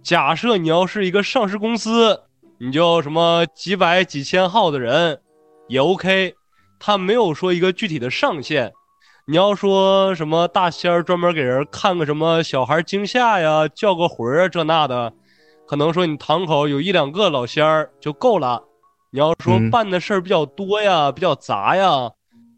[0.03, 2.23] 假设你要是一个上市公司，
[2.59, 5.21] 你就什么几百几千号的人
[5.69, 6.35] 也 OK，
[6.79, 8.73] 他没有说一个具体的上限。
[9.27, 15.13] 你要说什么大仙儿专门给人看个什么小孩惊吓呀、叫个魂儿啊这那的，
[15.67, 18.65] 可能说你堂口有一两个老仙儿就够了。
[19.11, 22.11] 你要说嗯办的事儿比较多呀、比较杂呀，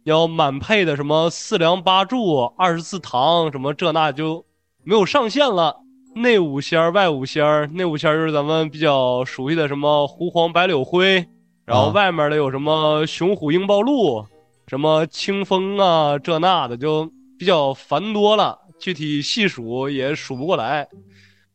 [0.04, 4.42] 要满配的什么四梁八柱、二十四堂什么这那就
[4.84, 5.76] 没有上限了。
[6.16, 11.26] 内五仙儿、外五仙儿，内五仙儿就是咱们比较熟悉的什么狐黄白柳灰，
[11.64, 14.24] 然后啊外面的有什么雄虎鹰豹鹿，
[14.68, 20.86] 什么清风啊这那的，就比较繁多了，具体细数也数不过来。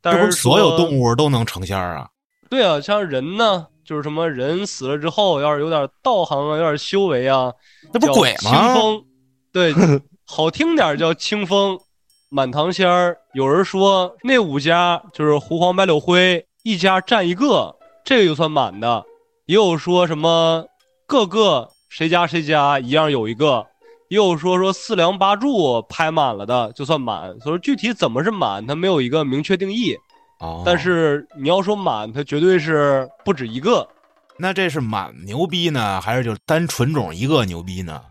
[0.02, 2.10] 但是是所有动物都能成仙儿啊？
[2.50, 7.54] 对啊，像人呢，就是什么人死了之后，要是有点道行啊，有点修为啊，
[7.94, 8.52] 那不是鬼清？
[8.74, 9.06] 风，
[9.54, 9.74] 对，
[10.26, 11.80] 好听点叫清风，
[12.30, 13.18] 满堂仙儿。
[13.34, 19.04] 有人说那五家就是狐黄白柳灰一家占一个，这个就算满的。
[19.46, 20.66] 也有说什么
[21.08, 23.66] 各个谁家谁家一样有一个，
[24.10, 27.30] 也有说说四梁八柱拍满了的就算满。
[27.40, 29.96] 所以说具体怎么是满，它没有一个明确定义。
[30.40, 33.88] 哦，但是你要说满，它绝对是不止一个。
[34.38, 38.02] 那这是满牛逼呢，还是就单纯种一个牛逼呢？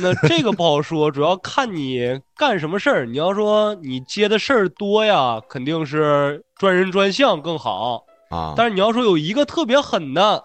[0.00, 3.06] 那这个不好说，主要看你干什么事儿。
[3.06, 8.04] 你要说你接的事儿多呀，肯定是专人专项更好。
[8.30, 10.44] 啊，但是你要说有一个特别狠的，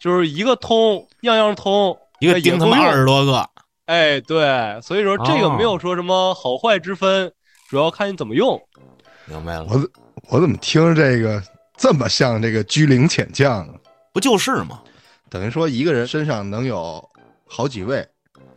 [0.00, 3.48] 就是一个通，样样通，一个盯他妈二十多个，
[3.86, 7.32] 哎，对，所以说这个哦没有说什么好坏之分，
[7.68, 8.60] 主要看你怎么用。
[9.26, 9.66] 明白了？
[9.70, 9.90] 我怎
[10.28, 11.42] 我怎么听着这个
[11.76, 13.74] 这么像这个居灵潜将啊？
[14.12, 14.82] 不就是吗？
[15.30, 17.02] 等于说一个人身上能有
[17.48, 18.06] 好几位，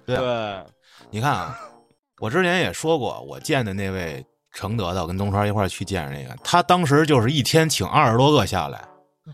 [0.08, 0.64] 对对，
[1.12, 1.60] 你看啊，
[2.20, 8.84] 我之前也说过，我见的那位承德的，我跟东川一块儿去见那个，他当时就是一天请二十多个下来，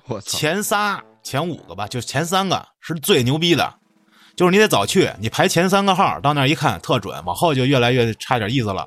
[0.07, 0.37] 我操！
[0.37, 3.73] 前仨、前五个吧，就前三个是最牛逼的，
[4.35, 8.85] 就是你得早去，你排前三个号，到那儿一看特准，往后就越来越差点意思了。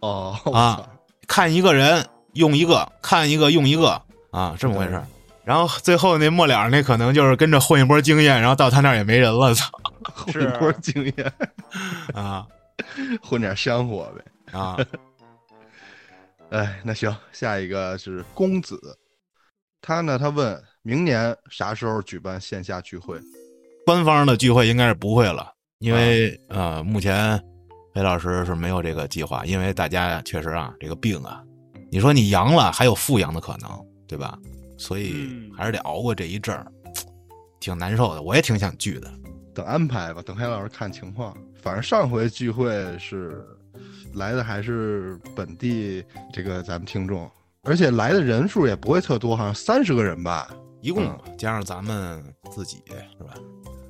[0.00, 0.88] 哦，啊！
[1.26, 5.06] 看一个人用一个，看一个用一个啊，这么回事儿。
[5.44, 9.66] 然后最后那末了那可能就是跟着混一波经验，然后到他那儿也没人了，操
[10.14, 11.32] 混一波经验，
[12.14, 12.46] 啊
[13.22, 14.58] 混点香火呗。
[14.58, 14.76] 啊！
[16.50, 18.80] 哎，那行，下一个是公子，
[19.82, 23.20] 他呢，他问明年啥时候举办线下聚会？
[23.84, 27.38] 官方的聚会应该是不会了，因为、呃，目前
[27.92, 31.42] 裴老师是没有这个计划，因为大家确实啊，这个病啊，
[31.90, 33.70] 你说你阳了，还有复阳的可能，
[34.06, 34.38] 对吧？
[34.78, 36.66] 所以嗯还是得熬过这一阵儿，
[37.60, 38.22] 挺难受的。
[38.22, 39.12] 我也挺想聚的，
[39.58, 41.36] 等安排吧，等黑老师看情况。
[41.60, 43.44] 反正上回聚会是
[44.14, 47.28] 来的还是本地这个咱们听众，
[47.64, 50.48] 而且来的人数也不会特多，好像三十个人吧，
[50.80, 52.84] 一共嗯加上咱们自己
[53.18, 53.34] 是吧？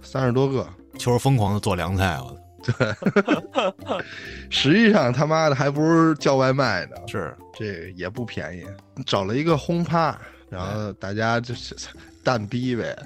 [0.02, 0.66] 三十多个。
[0.96, 2.34] 就是疯狂的做凉菜，我
[4.48, 8.64] 实际上他妈的还不如叫外卖呢，是这也不便宜。
[9.04, 11.76] 找了一个轰趴，然后大家就是
[12.24, 12.98] 蛋逼呗。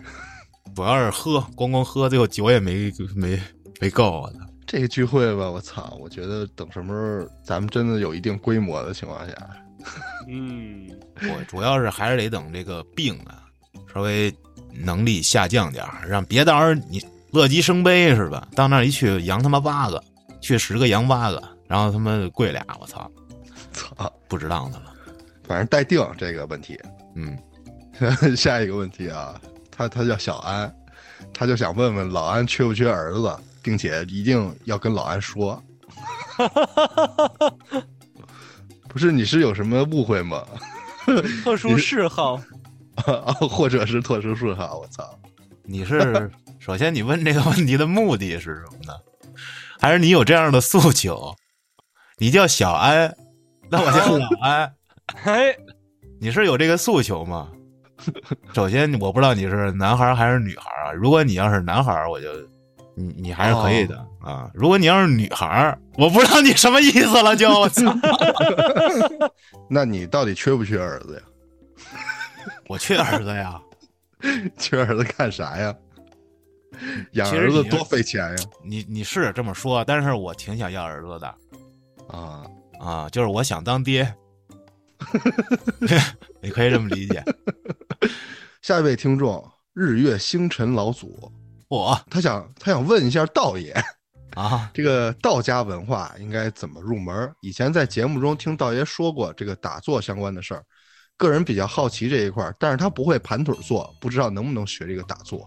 [0.74, 3.40] 主要是喝，光光喝，最后酒也没没
[3.80, 4.38] 没够我操！
[4.66, 5.96] 这个聚会吧，我操！
[6.00, 9.34] 我觉得等什么时候咱们真的有一定规模的情况下，
[10.28, 10.88] 嗯，
[11.22, 13.44] 我主要是还是得等这个病啊
[13.92, 14.34] 稍微
[14.72, 18.48] 能力下降点儿，让别到时候你乐极生悲是吧？
[18.54, 20.02] 到那儿一去阳他妈八个，
[20.40, 23.10] 去十个阳八个，然后他妈跪俩，我操，
[23.72, 24.10] 操！
[24.26, 24.94] 不值当的了。
[25.44, 26.80] 反正待定这个问题。
[27.14, 27.36] 嗯，
[28.34, 29.38] 下一个问题啊，
[29.74, 30.72] 他他叫小安，
[31.32, 35.60] 他就想问问老安缺不缺儿子，并且一定要跟老安说。
[38.88, 40.44] 不是你是有什么误会吗？
[41.42, 42.34] 特殊嗜好，
[43.06, 44.78] 啊， 或者是特殊嗜好？
[44.78, 45.18] 我操！
[45.64, 46.30] 你是
[46.60, 48.92] 首先你问这个问题的目的是什么呢？
[49.80, 51.34] 还是你有这样的诉求？
[52.18, 53.16] 你叫小安，
[53.70, 54.74] 那我叫老安。
[55.24, 55.56] 哎，
[56.20, 57.48] 你是有这个诉求吗？
[58.54, 60.92] 首先，我不知道你是男孩儿还是女孩儿啊。
[60.92, 62.28] 如果你要是男孩儿，我就
[62.94, 64.50] 你你还是可以的、啊。
[64.54, 67.82] 如果你要是女孩儿，我不知道你什么意思了，就我操！
[69.68, 71.22] 那你到底缺不缺儿子呀？
[72.68, 73.60] 我缺儿子呀。
[74.58, 75.74] 缺儿子干啥呀？
[77.12, 78.36] 养儿子多费钱呀！
[78.64, 81.26] 你你是这么说，但是我挺想要儿子的
[82.08, 82.42] 啊，
[82.80, 84.12] 啊，就是我想当爹。
[86.40, 87.22] 你可以这么理解。
[88.62, 91.30] 下一位听众日月星辰老祖，
[91.68, 93.72] 我他想他想问一下道爷，
[94.34, 97.32] 啊，这个道家文化应该怎么入门？
[97.40, 100.64] 以前在节目中听道爷说过这个打坐相关的事儿，
[101.16, 105.46] 个人比较好奇这一块儿，但是他不会盘腿坐，不知道能不能学这个打坐。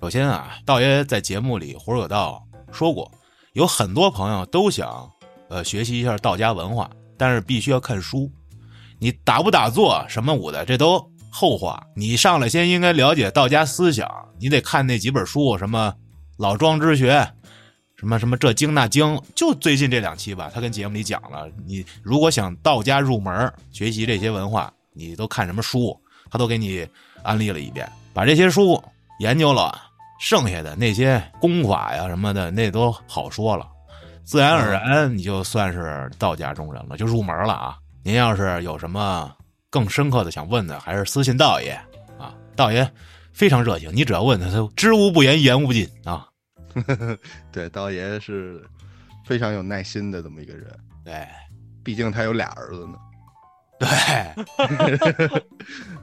[0.00, 3.10] 首先啊，道爷在节目里胡说有道说过，
[3.54, 5.10] 有很多朋友都想
[5.48, 8.30] 呃学习一下道家文化，但是必须要看书。
[9.00, 10.98] 你打不打坐什么舞的，这都
[11.34, 11.84] 后话。
[11.96, 15.92] 你上来先应该了解道家思想，你得看那几本书，什么
[16.38, 17.12] 《老庄之学》，
[17.96, 26.86] 什么什么这经那经，就最近这两期吧，他跟节目里讲了，你如果想道家入门学习这些文化，你都看什么书，他都给你
[27.24, 28.80] 安利了一遍，把这些书
[29.18, 29.76] 研究了。
[30.20, 33.66] 剩下的那些功法呀什么的，那都好说了，
[34.22, 37.76] 自然而然你就算是道家中人了，就入门了啊。
[38.04, 39.30] 您要是有什么
[39.74, 41.72] 更深刻的想问的，还是私信道爷
[42.16, 42.88] 啊，道爷
[43.32, 46.28] 非常热情，你只要问他，他知无不言，言无不尽啊。
[47.50, 48.64] 对，道爷是
[49.26, 50.72] 非常有耐心的这么一个人，
[51.04, 51.26] 对
[51.82, 52.94] 毕竟他有俩儿子呢。
[53.80, 55.42] 对，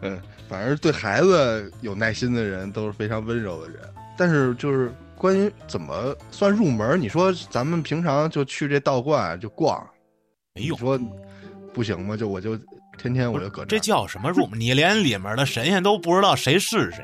[0.01, 3.79] 嗯，反正对孩子有耐心的人都是非常温柔的人。
[4.17, 9.81] 但是就是关于怎么算入门，你说咱们平常就去这道观就逛，
[10.55, 10.99] 没用，你说
[11.73, 12.17] 不行吗？
[12.17, 12.59] 就我就
[13.01, 14.59] 天天我就搁这儿叫什么入门？
[14.59, 17.03] 你连里面的神仙都不知道谁是谁，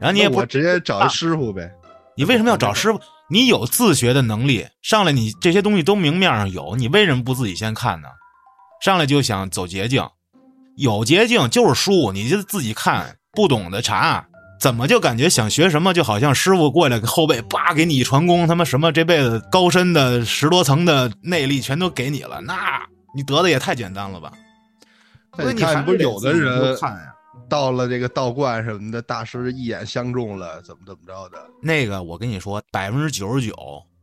[0.00, 1.70] 然后你也不我直接找一师傅呗。
[2.16, 3.00] 你为什么要找师傅？
[3.28, 8.08] 你有自学的能力，上来你这些东西都明面上有，你为什么不自己先看呢？
[8.82, 10.06] 上来就想走捷径，
[10.76, 14.26] 有捷径就是书，你就自己看，不懂的查，
[14.60, 22.82] 怎么就感觉想学什么，就好像师傅过来后背叭给你一传功，他妈什么这辈子高深的十多层的内力全都给你了，那
[23.14, 24.30] 你得的也太简单了吧？
[25.36, 27.14] 那所以还你看，不是有的人看呀？
[27.48, 31.38] 到了这个道观什么的，大师一眼相中了，怎么怎么着的？
[31.60, 33.54] 那个我跟你说，百分之九十九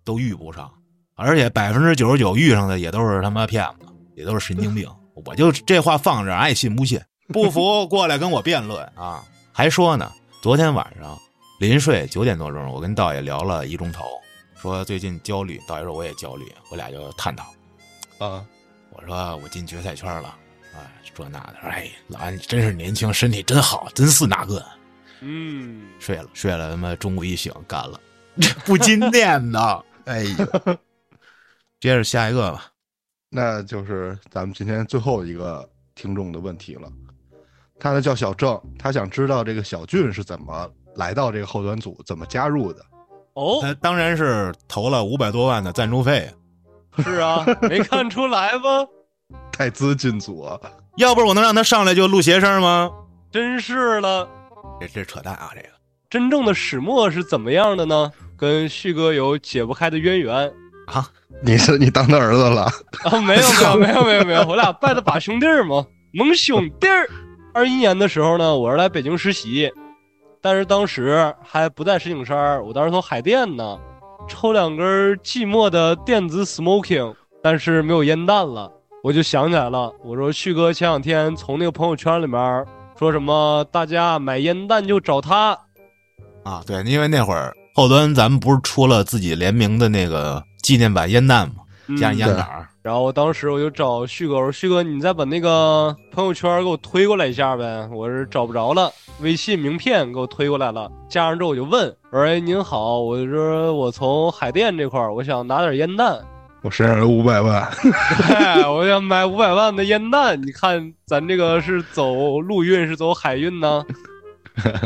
[0.04, 0.72] 都遇不上，
[1.16, 4.90] 而且百分之九十九遇上的也都是他妈骗子，也都是神经病。
[5.26, 7.00] 我就这话放这儿，爱信不信，
[7.34, 9.22] 不服 过来跟我辩论啊！
[9.52, 10.10] 还说呢，
[10.42, 11.18] 昨天晚上
[11.60, 14.06] 临睡九点多钟，我跟道爷聊了一钟头，
[14.56, 17.44] 说最近焦虑，道爷说我也焦虑，我俩就探讨。
[18.20, 18.46] 啊，
[18.92, 20.34] 我说我进决赛圈了，
[20.76, 24.64] 哎，这那的，哎，老安你真是年轻，身体真好，真是那个。
[25.22, 28.00] 嗯，睡了，睡了，他妈中午一醒干了，
[28.66, 30.48] 不禁念的， 哎呀，
[31.80, 32.72] 接着下一个吧。
[33.30, 36.92] 那就是咱们今天最后一个听众的问题了。
[37.80, 42.84] 他呢叫小郑，他想知道这个小俊是怎么来到这个后端组，怎么加入的。
[43.34, 46.30] 哦，他当然是投了五百多万的赞助费，
[46.98, 48.88] 是啊，没看出来吗？
[49.52, 50.60] 泰资进组啊，
[50.98, 52.92] 要不是我能让他上来就录邪声吗？
[53.32, 54.28] 真是了，
[54.80, 55.52] 这这扯淡啊！
[55.54, 55.68] 这个
[56.10, 58.12] 真正的始末是怎么样的呢？
[58.38, 60.52] 跟旭哥有解不开的渊源
[60.88, 61.08] 啊，
[61.44, 62.64] 你是你当他儿子了？
[63.04, 63.22] 啊？
[63.22, 67.08] 没有没有 没有没有没有，我俩拜的把兄弟儿嘛，盟兄弟儿。
[67.54, 69.72] 二一年的时候呢，我是来北京实习，
[70.42, 73.78] 但是当时还不在石景山，我当时从海淀呢，
[74.28, 77.14] 抽两根寂寞的电子 smoking，
[77.44, 82.66] 但是没有烟弹了，我就想起来了，我说旭哥前两天从那个朋友圈里面
[82.98, 85.58] 说什么，大家买烟弹就找他，
[86.44, 91.56] 啊，对，因为那会儿后端咱们不是出了自己联名的那个纪念版烟弹嘛？
[91.98, 106.20] 加上烟杆儿，然后当时我就找旭哥，我说旭哥，你再把那个朋友圈给我推过来一下呗，我是找不着了，微信名片给我推过来了，加上之后我就问，我说哎您好，我说我从海淀这块儿，我想拿点烟弹，
[106.62, 107.66] 我身上有五百万，
[108.70, 113.86] 我想买五百万的烟弹，你看咱这个是走陆运是走海运呢？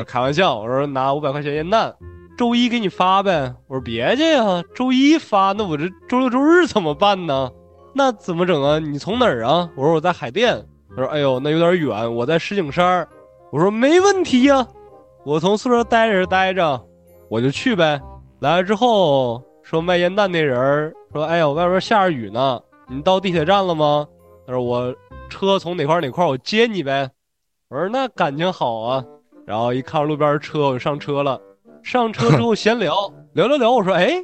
[0.05, 1.91] 开玩笑，我说拿五百块钱烟弹，
[2.37, 3.51] 周一给你发呗。
[3.67, 7.49] 我说别介呀，周一发，那我这周六周日怎么办呢？
[7.95, 8.77] 那怎么整啊？
[8.77, 9.67] 你从哪儿啊？
[9.75, 10.63] 我说我在海淀。
[10.95, 13.07] 他说哎呦，那有点远，我在石景山。
[13.51, 14.67] 我说没问题呀，
[15.25, 16.79] 我从宿舍待着待着，
[17.29, 17.99] 我就去呗。
[18.41, 24.07] 来了之后说卖烟弹那人儿说，哎呀，外边下着雨呢，你到地铁站了吗？
[24.47, 24.93] 他说我
[25.29, 27.09] 车从哪块哪块，我接你呗。
[27.69, 29.05] 我说那感情好啊。
[29.45, 31.39] 然后一看路边车，我就上车了。
[31.83, 33.71] 上车之后闲聊， 聊聊聊。
[33.71, 34.23] 我说，哎，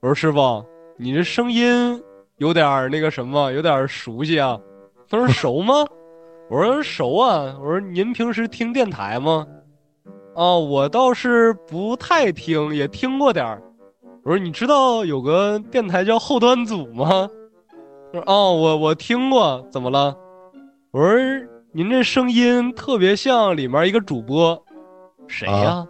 [0.00, 0.64] 我说师傅，
[0.98, 2.02] 你这声音
[2.36, 4.60] 有点那个什么，有点熟悉啊。
[5.08, 5.74] 他说熟吗？
[6.50, 7.56] 我说熟啊。
[7.60, 9.46] 我说您平时听电台吗？
[10.34, 13.62] 哦，我倒是不太听，也听过点儿。
[14.28, 17.08] 我说你知道有个电台叫后端组吗？
[18.12, 19.66] 他说哦，我我听过。
[19.72, 20.14] 怎么了？
[20.90, 21.18] 我说。
[21.72, 24.60] 您这声音特别像里面一个主播，
[25.28, 25.86] 谁呀、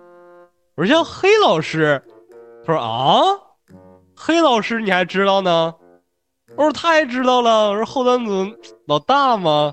[0.74, 2.02] 我说像黑老师，
[2.64, 3.22] 他说啊，
[4.14, 5.74] 黑老师你还知道呢？
[6.56, 8.46] 我说太知道了，我说后端组
[8.86, 9.72] 老大吗？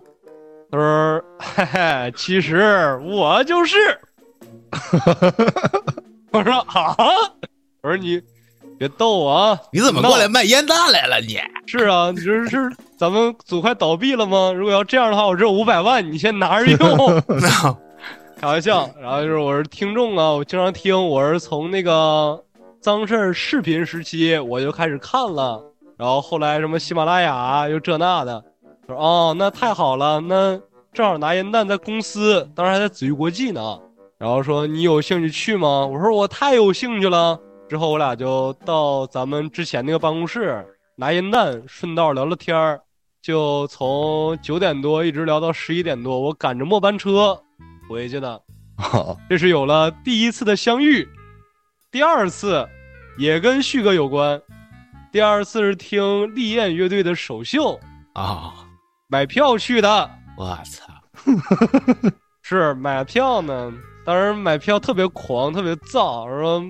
[0.71, 3.77] 他说嘿嘿，其实我就是。
[6.31, 6.95] 我说啊，
[7.81, 8.21] 我说你
[8.77, 9.59] 别逗我啊！
[9.71, 11.39] 你怎么过来卖烟弹来了你？
[11.65, 14.51] 是啊，你这是咱们组快倒闭了吗？
[14.51, 17.23] 如果要这样的话，我这五百万，你先拿着用。
[18.37, 22.37] 开玩笑，然后就是我是听众啊，我经常听，我是从那个
[22.81, 25.63] 脏事儿视频时期我就开始看了，
[25.97, 28.43] 然后后来什么喜马拉雅又这那的，
[28.87, 30.59] 说哦那太好了，那
[30.93, 33.79] 正好拿烟弹在公司，当时还在紫玉国际呢，
[34.17, 35.85] 然后说你有兴趣去吗？
[35.85, 37.39] 我说我太有兴趣了。
[37.67, 42.79] 之后我俩就到咱们之前那个办公室拿烟弹，顺道聊了天儿，
[43.21, 47.41] 就从九点多一直聊到十一点多，我赶着末班车。
[47.89, 48.41] 回去的，
[49.29, 51.07] 这是有了第一次的相遇，
[51.91, 52.67] 第二次
[53.17, 54.41] 也跟旭哥有关，
[55.11, 57.79] 第二次是听丽艳乐队的首秀
[58.13, 58.53] 啊，
[59.07, 60.09] 买票去的。
[60.37, 60.83] 我操，
[62.41, 66.63] 是买票呢，当时买票特别狂，特别燥，说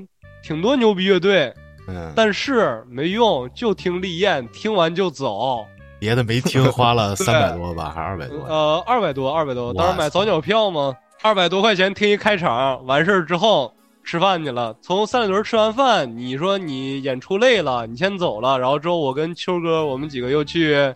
[0.45, 1.51] 挺多牛逼乐队，
[1.87, 5.65] 嗯，但是没用，就听丽艳，听完就走。
[5.97, 8.45] 别的没听，花了 三百多吧，还是二百多？
[8.45, 9.73] 呃，二百多，二百多。
[9.73, 10.93] 当时买早鸟票嘛？
[11.23, 13.73] 二百多块钱听一开场，完事儿之后
[14.03, 14.75] 吃饭去了。
[14.83, 18.59] 从三里屯吃完饭，你说你演出累了，你先走了。
[18.59, 20.93] 然后之后我跟秋哥，我们几个又去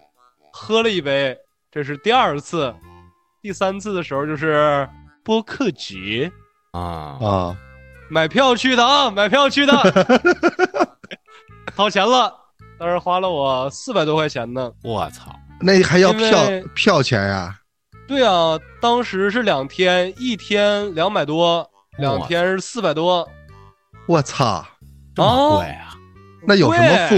[0.54, 1.36] 喝了一杯，
[1.72, 2.72] 这是第二次。
[3.42, 4.88] 第三次的时候就是
[5.24, 6.32] 播客节
[6.72, 7.58] 啊啊，
[8.10, 9.74] 买票去的啊，买票去的，
[11.76, 12.34] 掏钱了，
[12.80, 14.72] 当时花了我四百多块钱呢。
[14.84, 16.38] 我操，那还要票
[16.74, 17.56] 票钱呀？
[18.08, 23.28] 对啊，当时是两天，一天两百多，两天是四百多。
[24.08, 24.66] 我操，
[25.16, 25.94] 这么贵啊！
[26.48, 27.16] 那有什么附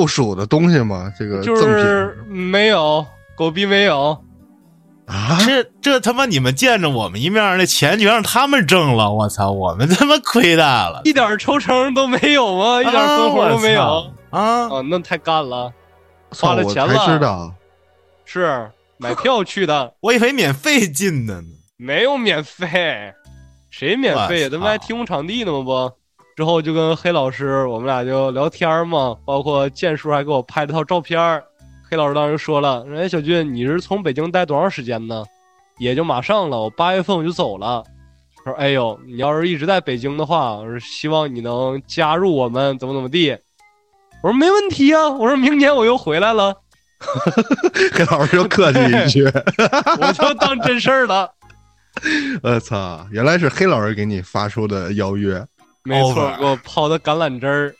[0.00, 1.12] 附属的东西吗？
[1.16, 3.06] 这个就是没有，
[3.36, 4.23] 狗逼没有
[5.06, 5.38] 啊！
[5.44, 12.80] 这这他妈你们见着我们一面，那钱就让他们挣了，我操，我们他妈亏大了，一点抽成都没有吗？
[12.80, 14.40] 一点分红都没有啊！
[14.40, 15.72] 啊，那太干了，
[16.30, 16.94] 花了钱了。
[16.94, 17.52] 才知道
[18.24, 18.70] 是。
[18.96, 21.48] 买票去的， 我以为免费进的呢。
[21.76, 23.12] 没有免费，
[23.68, 24.48] 谁免费呀？
[24.48, 25.62] 咱们还提供场地呢吗？
[25.64, 25.92] 不，
[26.36, 29.16] 之后就跟黑老师，我们俩就聊天嘛。
[29.26, 31.42] 包括建叔还给我拍了套照片。
[31.94, 35.22] 黑老师当时说了：“哎，小俊，你是从北京待多长时间呢？
[35.78, 37.84] 也就马上了，我八月份我就走了。”
[38.42, 43.30] 说：“哎呦，你要是一直在北京的话，我说希望你能加入我们，怎么怎么地。”
[44.24, 46.52] 我说：“没问题啊，我说明年我又回来了。
[47.94, 49.22] ”黑老师又客气一句，
[50.02, 51.30] 我就当真事儿了。
[52.42, 55.40] 我操，原来是黑老师给你发出的邀约，
[55.84, 57.72] 没错，给我抛的橄榄枝儿。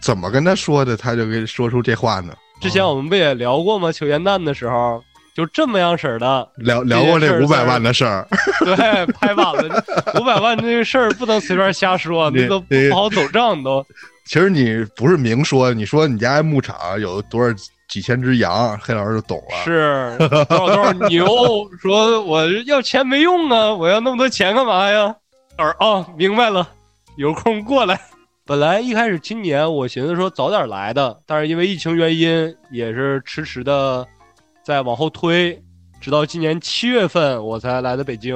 [0.00, 0.96] 怎么跟他说的？
[0.96, 2.32] 他就给说出这话呢？
[2.60, 3.92] 之前我们不也聊过吗？
[3.92, 5.02] 求烟弹的时候，
[5.34, 8.26] 就这么样式儿的聊聊过这五百万的事儿。
[8.64, 9.84] 对，拍板了，
[10.20, 13.84] 五百万这个事儿不能随便瞎说，那都不好走账都。
[14.26, 17.54] 其实你不是明说，你说你家牧场有多少？
[17.88, 19.64] 几千只羊，黑老师就懂了。
[19.64, 21.26] 是多少多少牛？
[21.80, 23.72] 说我要钱没用啊！
[23.72, 25.14] 我要那么多钱干嘛呀？
[25.56, 26.68] 儿啊，明白了，
[27.16, 27.98] 有空过来。
[28.48, 34.08] 本来一开始今年我寻思说早点来的，但是因为疫情原因，也是迟迟的
[34.64, 35.62] 在往后推，
[36.00, 38.34] 直到今年七月份我才来的北京。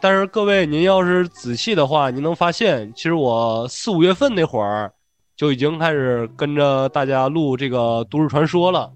[0.00, 4.92] 但是各位，您要是仔细的话，您能发现，其实我四五月份那会儿。
[5.36, 8.90] 就已经开始跟着大家录这个都市传说了，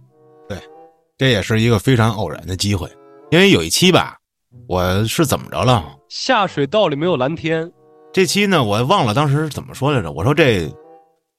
[0.49, 0.59] 对，
[1.17, 2.91] 这也是一个非常偶然的机会，
[3.31, 4.17] 因为有一期吧，
[4.67, 5.85] 我是怎么着了？
[6.09, 7.71] 下水道里没有蓝天。
[8.13, 10.13] 这期呢，我忘了当时怎么说来着。
[10.13, 10.71] 我说这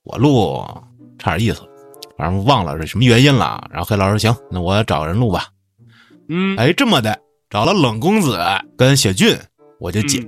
[0.04, 0.66] 我录
[1.20, 1.62] 差点意思，
[2.18, 3.68] 反正忘了是什么原因了。
[3.70, 5.46] 然后黑老师行，那我找人录吧。
[6.30, 7.20] 嗯，哎，这么的，
[7.50, 8.40] 找了冷公子
[8.76, 9.38] 跟雪俊，
[9.80, 10.26] 我就剪。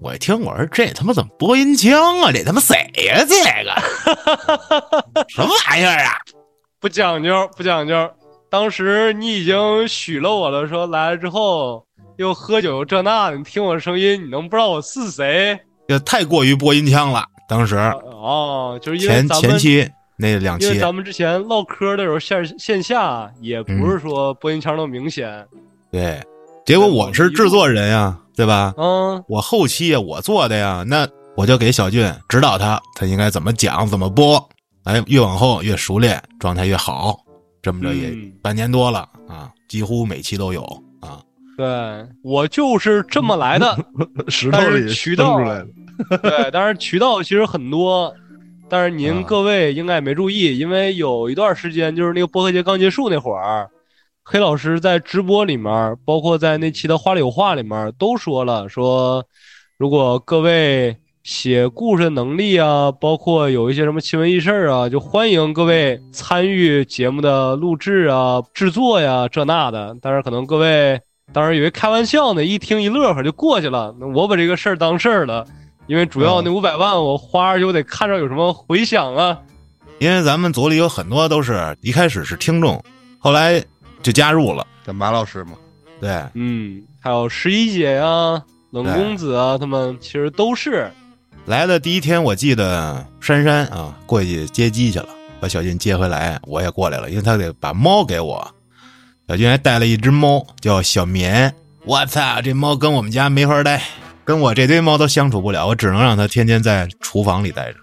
[0.00, 2.30] 我一听，我说这他妈怎么播音腔啊？
[2.30, 2.76] 这他妈谁
[3.06, 3.24] 呀？
[3.26, 6.12] 这个 什么玩意儿啊？
[6.78, 8.08] 不讲究，不讲究。
[8.50, 11.84] 当时你已经许了我了，说来了之后
[12.18, 15.58] 又喝酒又这那的，你听我声音，你能不知道我是谁？
[15.88, 17.26] 也太过于播音腔了。
[17.48, 25.44] 当时哦，就是因为前前期那两期，因为咱们之前唠嗑的时候线线下也不是说播音腔那么明显。
[25.90, 26.22] 对，
[26.64, 28.16] 结果我是制作人呀。
[28.38, 28.72] 对吧？
[28.76, 34.48] 嗯，我后期我做的呀，那我就给小俊指导他，他应该怎么讲，怎么播。
[34.84, 37.18] 哎，越往后越熟练，状态越好。
[37.60, 40.78] 这么着也半年多了啊，几乎每期都有啊。
[41.58, 41.66] 对
[42.22, 43.76] 我就是这么来的，
[44.30, 45.66] 石头里渠道出来的。
[46.22, 48.14] 对，当然渠道其实很多，
[48.68, 53.68] 但是您啊各位应该也没注意，因为有一段时间就是那个播客节刚结束那会儿，
[54.22, 59.24] 黑老师在直播里面，包括在那期的话里有话里面都说了，说
[59.76, 69.96] 如果各位写故事的能力啊，包括有一些什么奇闻异事啊，就欢迎各位参与节目的录制啊、制作呀这那的。
[70.00, 71.00] 但是可能各位
[71.32, 73.94] 当时以为开玩笑呢，一听一乐呵就过去了。
[74.00, 75.46] 那我把这个事儿当事儿了，
[75.86, 79.38] 因为主要那五百万我花出去，我得看着有什么回响啊。
[79.98, 82.82] 因为咱们组里有很多都是一开始是听众，
[83.18, 83.62] 后来
[84.02, 84.66] 就加入了。
[84.84, 85.52] 这马老师嘛，
[86.00, 90.90] 对，嗯，还有十一姐呀、冷公子啊，他们其实都是。
[91.46, 95.08] 来的第一天，我记得珊珊啊过去接机去了，
[95.40, 98.54] 把小俊接回来，我也过来了，因为他得把猫给我。
[99.28, 101.54] 小俊还带了一只猫，叫小棉。
[101.84, 103.82] 我操，这猫跟我们家没法待，
[104.24, 107.78] 跟我这堆猫都相处不了，我只能让它天天在厨房里待着。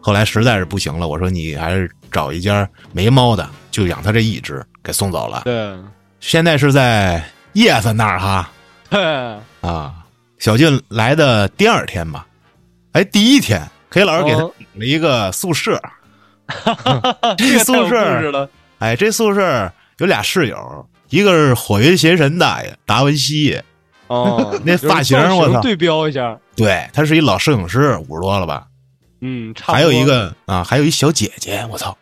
[0.00, 5.42] 后来实在是不行了，我说你还是找一家没猫的，就养它这一只，给送走了。
[5.44, 5.76] 对，
[6.20, 7.22] 现在是在
[7.52, 8.50] 叶子那儿哈
[8.88, 8.98] 对，
[9.60, 9.94] 啊。
[10.38, 12.26] 小俊来的第二天吧，
[12.92, 13.60] 哎，第一天
[13.90, 15.78] 黑老师给他哦了一个宿舍，
[17.36, 18.50] 这个太有故宿舍。
[18.78, 23.60] 哎，这宿舍有俩室友，一个是火云邪神大爷达文西，
[24.06, 28.66] 哦， 那发型我操对标一下，对他是一老摄影师，五十多了吧？
[29.20, 29.74] 嗯，差不多。
[29.74, 31.96] 还有一个啊，还有一小姐姐，我操，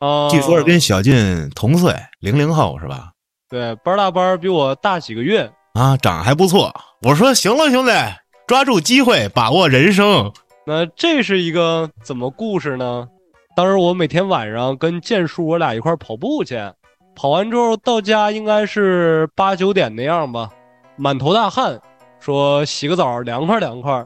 [0.00, 3.10] 哦，据说是跟小俊同岁，零零后是吧？
[3.50, 5.50] 对班儿大班儿比我大几个月。
[5.74, 6.74] 啊，长得还不错。
[7.02, 7.92] 我说行了，兄弟，
[8.46, 10.32] 抓住机会，把握人生。
[10.66, 13.06] 那这是一个怎么故事呢？
[13.54, 16.56] 当时我每天晚上跟建叔我俩一块跑步去，
[17.14, 20.50] 跑完之后到家应该是八九点那样吧，
[20.96, 21.80] 满头大汗，
[22.18, 24.04] 说洗个澡凉快凉快。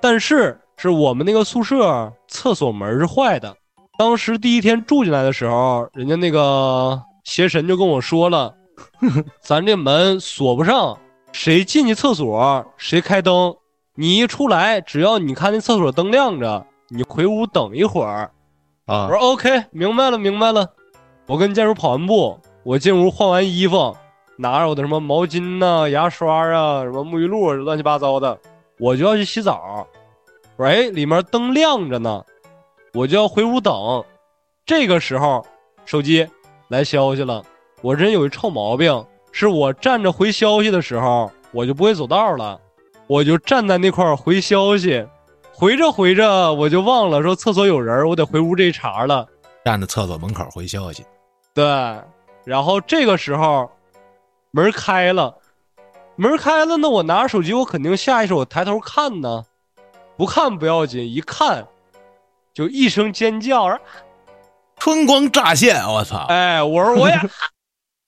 [0.00, 3.54] 但是是我们那个宿舍厕所门是坏的，
[3.98, 8.54] 当时第一天住进来的时候，人家那个邪神就跟我说了，
[9.40, 10.98] 咱这门锁不上，
[11.32, 13.54] 谁进去厕所谁开灯。
[13.94, 18.30] 你一出来，只要你看那厕所灯亮着，你回屋等一会儿。
[18.84, 20.68] 啊我说 OK，明白了，明白了。
[21.26, 23.96] 我跟建叔跑完步，我进屋换完衣服，
[24.36, 28.36] 拿着我的什么毛巾呐、牙刷啊、什么沐浴露，乱七八糟的，
[28.80, 29.86] 我就要去洗澡。
[30.56, 32.24] 我说哎，里面灯亮着呢，
[32.92, 34.04] 我就要回屋等。
[34.64, 35.46] 这个时候，
[35.84, 36.26] 手机
[36.66, 37.40] 来消息了。
[37.82, 42.60] 我这人有一臭毛病，是我站着回消息的时候，我就不会走道了，
[43.06, 45.06] 我就站在那块儿回消息，
[45.52, 49.24] 回着回着我就忘了说厕所有人，我得回屋这一茬了。
[49.64, 51.04] 站在厕所门口回消息，
[51.54, 51.64] 对，
[52.46, 53.68] 然后这个时候
[54.52, 55.36] 门开了，
[56.14, 59.44] 门开了那，我拿着手机，我肯定下意识我抬头看呢，
[60.16, 61.66] 不看不要紧，一看
[62.54, 63.76] 就一声尖叫，
[64.76, 66.24] 春光乍现，我操！
[66.28, 67.16] 哎，我说 我也，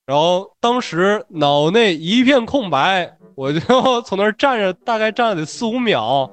[0.06, 6.30] 然后当时脑内一片空白，我就从那儿站着，大概站了得四五秒，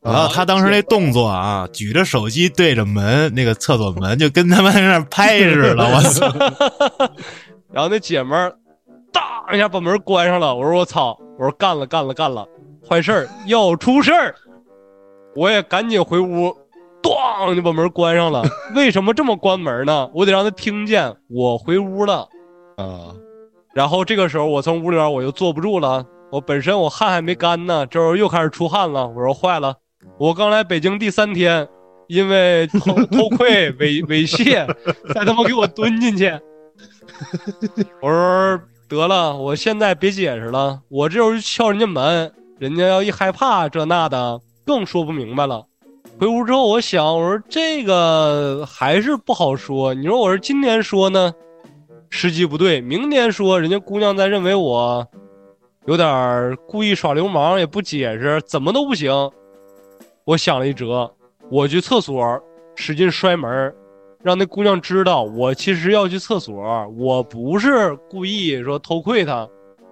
[0.00, 6.26] 然后他当时那动作啊，举着手机对着门，那个厕所门就跟他们在那拍似的， 我操！
[7.72, 8.54] 然后那姐们儿
[9.12, 9.22] 当
[9.54, 12.46] 一下把门关上了，我说我操，我说干了干了干了，
[12.88, 14.34] 坏事儿要出事儿，
[15.34, 16.56] 我也赶紧回屋，
[17.02, 18.42] 咣就把门关上了。
[18.74, 20.08] 为什么这么关门呢？
[20.14, 22.28] 我得让他听见我回屋了。
[22.76, 23.12] 啊
[23.74, 29.06] 然后这个时候我从屋里边我就坐不住了，我本身我汗还没干呢，这会儿又开始出汗了。
[29.06, 29.74] 我说坏了，
[30.18, 31.68] 我刚来北京第三天，
[32.06, 34.66] 因为偷偷窥猥猥亵，
[35.12, 36.32] 再他妈给我蹲进去。
[38.00, 45.64] 我说得了，我现在别解释了，我这就敲人家门，人家要一害怕这那的，更说不明白了。
[46.18, 49.94] 回屋之后，我想，我说这个还是不好说。
[49.94, 51.32] 你说我是今天说呢，
[52.10, 55.06] 时机不对；明天说，人家姑娘再认为我
[55.86, 59.12] 有点故意耍流氓，也不解释，怎么都不行。
[60.28, 61.10] 我想了一辙，
[61.50, 62.38] 我去厕所
[62.74, 63.74] 使劲摔门，
[64.22, 69.48] 让那姑娘知道我其实要去厕所，我不是故意说偷窥她。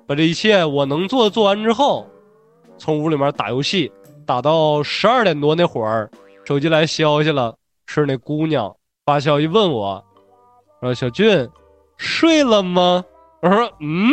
[0.06, 2.06] 把这一切我能做的做完之后，
[2.76, 3.90] 从屋里面打游戏，
[4.26, 6.10] 打到十二点多那会儿，
[6.44, 7.56] 手机来消息了，
[7.86, 8.76] 是那姑娘
[9.06, 10.04] 发消息问我，
[10.82, 11.48] 说小俊
[11.96, 13.02] 睡了吗？
[13.40, 14.12] 我说嗯，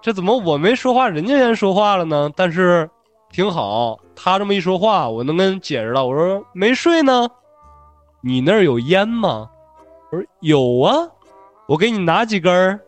[0.00, 2.30] 这怎么我没说话，人家先说话了呢？
[2.34, 2.88] 但是
[3.30, 6.04] 挺好，他这么一说话，我能跟解释了。
[6.06, 7.26] 我说没睡呢，
[8.20, 9.48] 你那儿有烟吗？
[10.10, 11.08] 我说有啊，
[11.66, 12.80] 我给你拿几根儿。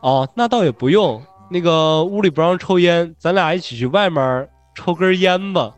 [0.00, 5.74] 哦，那倒也不用，那个屋里不让抽烟，咱俩一起去外面抽根烟吧。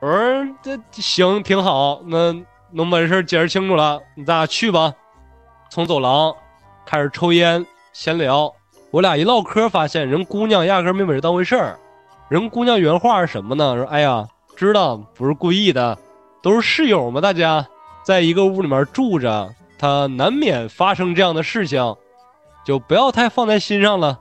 [0.00, 2.32] 我说这行挺好，那
[2.72, 4.92] 能把这事儿解释清楚了，你咱俩去吧。
[5.70, 6.34] 从走廊
[6.84, 8.52] 开始抽烟闲聊，
[8.90, 11.78] 我俩一唠嗑，发现人姑娘压根没把这当回事儿。
[12.28, 13.76] 人姑娘原话是什么呢？
[13.76, 15.98] 说哎呀，知道不是故意的，
[16.42, 17.66] 都是室友嘛，大家
[18.04, 21.96] 在一个屋里面住着，他难免发生这样的事情，
[22.64, 24.18] 就不要太放在心上了。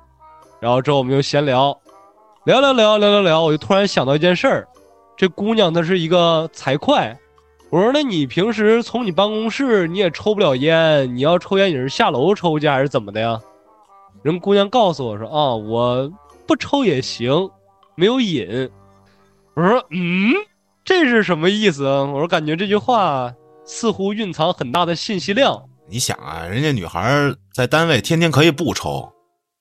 [0.59, 1.77] 然后之后我们就闲聊，
[2.45, 4.67] 聊聊聊聊聊聊，我就突然想到一件事儿，
[5.15, 6.95] 这姑娘她是一个财会。
[7.69, 13.39] 我说那你平时从你办公室你也抽不了烟，你要抽烟你是下楼抽去还是怎么的呀？
[14.23, 16.11] 人姑娘告诉我说啊，我
[16.45, 17.49] 不抽也行，
[17.95, 18.69] 没有瘾。
[19.55, 20.33] 我说嗯，
[20.83, 22.03] 这是什么意思啊？
[22.03, 23.33] 我说感觉这句话
[23.65, 25.63] 似乎蕴藏很大的信息量。
[25.89, 29.11] 你想啊，人家女孩在单位天天可以不抽，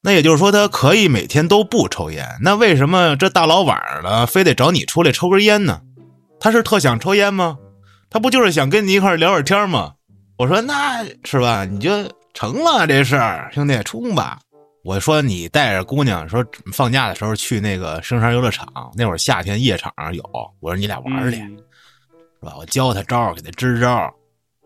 [0.02, 2.24] 那也就是说她可以每天都不抽烟。
[2.40, 5.80] 那为什么这大老晚上的非得找你出来抽根烟呢？
[6.38, 7.58] 她是特想抽烟吗？
[8.08, 9.94] 她不就是想跟你一块聊会天吗？
[10.38, 11.90] 我说那是吧，你就
[12.32, 14.38] 成了这事儿，兄弟冲吧！
[14.82, 20.22] 我说你带着姑娘说放假的时候去那个生山游乐场，那会儿夏天夜场上有，
[20.60, 21.38] 我说你俩玩去。
[21.38, 21.58] 嗯
[22.42, 22.54] 是吧？
[22.58, 24.10] 我教他招，给他支招儿，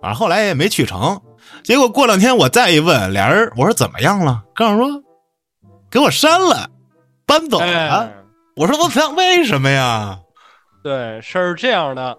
[0.01, 1.21] 反正后来也没去成。
[1.65, 4.45] 结果过两天我再一问，俩人我说怎么样了？
[4.55, 5.03] 告诉说
[5.91, 6.71] 给我删了，
[7.27, 7.67] 搬走了。
[7.67, 8.15] 哎
[8.55, 10.21] 我说我操，为什么呀？
[10.85, 12.17] 对，事儿是这样的，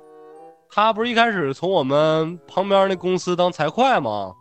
[0.70, 4.34] 他不是一开始从我们旁边那公司当财会吗？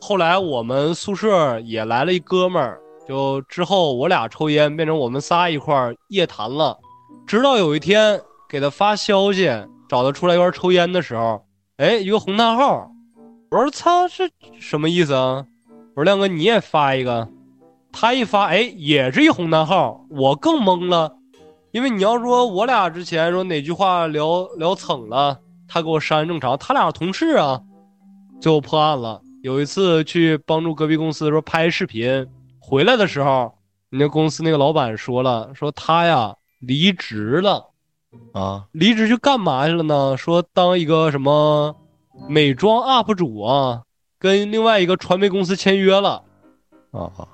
[0.00, 6.78] 后来我们宿舍也来了一哥们儿，就之后我俩抽烟变成我们仨一块儿夜谈了。
[7.26, 9.50] 直到有一天给他发消息，
[9.88, 11.44] 找他出来一块抽烟的时候，
[11.76, 12.90] 哎，一个红叹号。
[13.50, 15.44] 我说操，这什么意思啊？
[15.94, 17.28] 我说亮哥你也发一个，
[17.92, 21.14] 他一发，哎，也是一红叹号，我更懵了。
[21.70, 25.38] 因为你要说我俩之前说哪句话聊聊蹭了，
[25.68, 27.60] 他给我删正常，他俩同事啊，
[28.40, 29.20] 最后破案了。
[29.42, 32.26] 有一次去帮助隔壁公司说拍视频，
[32.72, 33.52] 回来的时候，
[33.90, 37.66] 人家公司那个老板说了，说他呀离职了，
[38.32, 40.16] 啊，离职去干嘛去了呢？
[40.16, 41.76] 说当一个什么
[42.30, 43.82] 美妆 UP 主啊，
[44.18, 46.22] 跟另外一个传媒公司签约了。
[46.92, 47.28] 啊啊，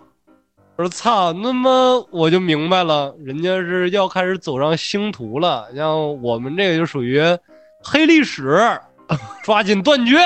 [0.74, 5.68] 我说操，那么我就明白了，人家是要开始走上星途了。
[5.72, 7.22] 像我们这个就属于
[7.84, 8.61] 黑历史，
[9.45, 10.18] 抓紧断绝。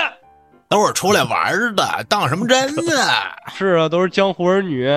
[0.73, 2.83] 都是出来玩儿的，当什么真呢？
[3.55, 4.89] 是啊，都是江湖儿女。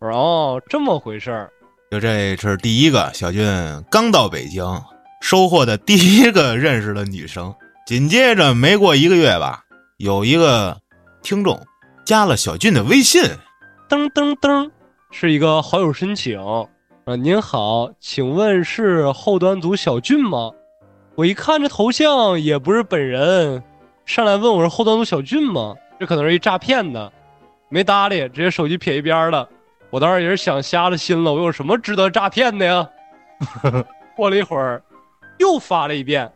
[0.00, 1.48] 我说哦，这么回事儿。
[1.92, 3.46] 就这是第一个，小俊
[3.88, 4.64] 刚到北京，
[5.20, 7.54] 收获的第一个认识的女生。
[7.86, 9.62] 紧接着没过一个月吧，
[9.98, 10.76] 有一个
[11.22, 11.60] 听众
[12.04, 13.22] 加了小俊的微信，
[13.88, 14.68] 噔噔噔，
[15.12, 16.40] 是一个好友申请。
[17.04, 20.50] 啊，您好，请问是后端组小俊吗？
[21.14, 23.62] 我一看这头像也不是本人，
[24.04, 25.74] 上来问我是后端组小俊吗？
[25.98, 27.10] 这可能是一诈骗的，
[27.68, 29.48] 没搭理，直接手机撇一边了。
[29.90, 32.88] 我当时也是想瞎了心了，我有什么值得诈骗的呀？
[34.16, 34.82] 过了一会儿，
[35.38, 36.30] 又发了一遍，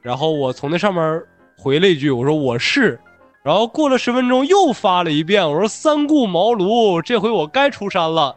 [0.00, 1.22] 然后我从那上面
[1.56, 2.98] 回了一句，我说我是。
[3.42, 8.34] 然后过了十分钟又发了一遍，我说三顾茅庐，这回我该出山了，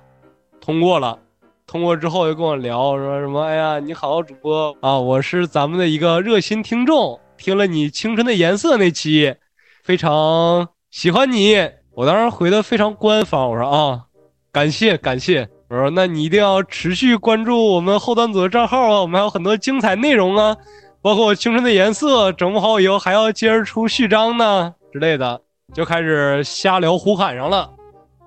[0.62, 1.20] 通过了。
[1.66, 3.42] 通过之后又跟我聊说什么？
[3.44, 9.36] 哎呀，你好，主播啊，我是咱们的一个热心听众，听了你《青春的颜色》那期，
[9.84, 11.58] 非常喜欢你。
[11.96, 14.06] 我当时回的非常官方，我说啊，
[14.52, 15.50] 感谢感谢。
[15.70, 20.56] 我说那你一定要持续关注我们后端组的账号啊，我们还有很多精彩内容啊，
[21.02, 25.42] 包括《青春的颜色》，整不好以后还要接着出序章呢之类的，
[25.74, 27.70] 就开始瞎聊胡侃上了。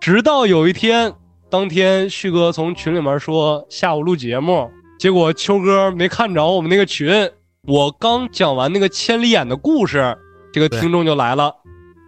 [0.01, 1.13] 直到有一天，
[1.49, 7.31] 当天旭哥从群里面说下午录节目，结果秋哥没看着我们那个群，
[7.67, 10.17] 我刚讲完那个千里眼的故事，
[10.53, 11.53] 这个听众就来了，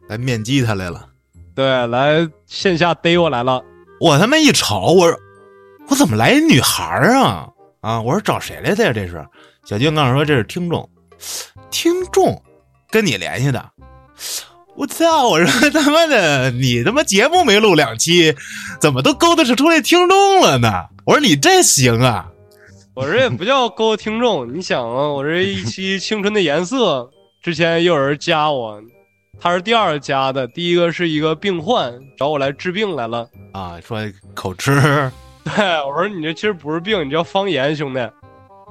[0.09, 1.09] 来面基他来了。
[1.55, 3.61] 对，来线下逮我来了。
[4.01, 5.19] 我他妈一瞅，我说
[5.89, 7.49] 我怎么来一女孩儿啊？
[7.81, 8.93] 啊，我说找谁来的呀？
[8.93, 9.27] 这是
[9.65, 10.89] 小俊告诉我说这是听众，
[11.71, 12.41] 听众
[12.91, 13.71] 跟你联系的。
[14.77, 15.27] 我操！
[15.27, 18.33] 我说他妈的，你他妈节目没录两期，
[18.81, 20.85] 怎么都勾搭出来听众了呢？
[21.05, 22.29] 我说你这行啊？
[22.99, 27.03] 我这也不叫勾搭听众，你想啊，我这一 期《青春的颜色》
[27.41, 28.83] 之前也有人加我，
[29.41, 33.29] 他是第二个加的，第一个是一个病患找我来治病来了。
[33.53, 34.01] 啊，说
[34.35, 34.73] 口吃，
[35.45, 38.01] 对，我说你这其实不是病，你叫方言，兄弟。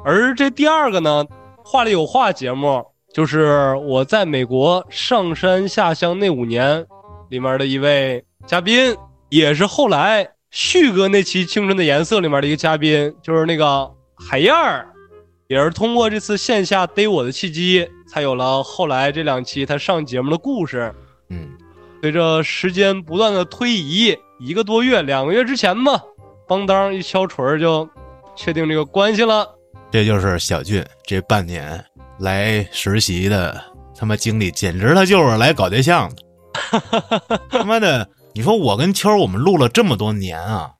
[0.03, 1.25] 而这第二个呢，
[1.63, 6.85] 话里有话节目，就是我在美国上山下乡那五年
[7.29, 8.93] 里面的一位嘉宾，
[9.29, 14.87] 也是后来旭哥那期《青春的颜色》里面的一个嘉宾，就是那个海燕儿。
[15.47, 20.93] 也是通过这次线下逮我的契机，才有了后来这两期他上节目的故事。
[21.29, 21.51] 嗯，
[22.01, 26.01] 随着时间不断的推移，一个多月、两个月之前吧，
[26.49, 27.87] 邦当一敲锤就
[28.35, 29.47] 确定这个关系了。
[29.89, 31.81] 这就是小俊这半年
[32.19, 33.63] 来实习的
[33.97, 37.39] 他妈经历，简直他就是来搞对象的。
[37.49, 40.71] 他妈的，你说我跟秋儿我们录了这么多年啊，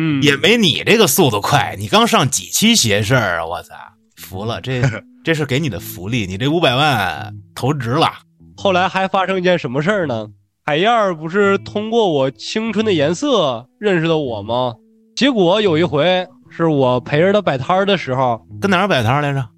[0.00, 1.74] 嗯，也没你这个速度快。
[1.76, 3.46] 你刚上几期邪事儿啊？
[3.46, 3.74] 我操，
[4.16, 4.60] 服了！
[4.60, 4.80] 这
[5.24, 8.12] 这是给你的福利，你这五百万投值了。
[8.56, 10.28] 后来还发生一件什么事儿呢？
[10.64, 14.74] 海燕儿不是通过我青春的颜色认识的我吗？
[15.16, 19.48] 结果有一回是我陪着他摆摊儿的时候，跟哪儿摆摊儿来着？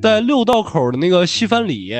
[0.00, 1.92] 在六道口的那个西番里，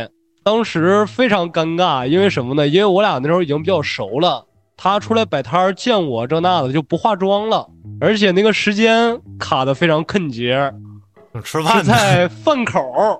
[0.44, 2.68] 当时非常尴尬，因为什么呢？
[2.68, 4.46] 因为我俩那时候已经比较熟了，
[4.80, 7.68] 他出来摆摊儿见我这那的就不化妆了，
[8.00, 10.72] 而且那个时间卡的非常坑节，
[11.34, 11.84] 是吃饭。
[11.84, 13.18] 在饭口儿，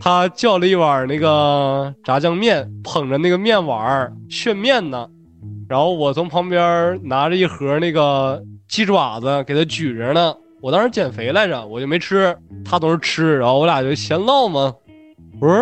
[0.00, 5.08] 他叫了一碗那个炸酱面，捧着那个面碗儿炫面呢。
[5.68, 10.32] 然后我从旁边拿着一盒那个鸡爪子给他举着呢。
[10.60, 14.72] 我当时减肥来着，我就没吃，他总是吃，然后我俩就闲唠嘛。
[15.40, 15.58] 我说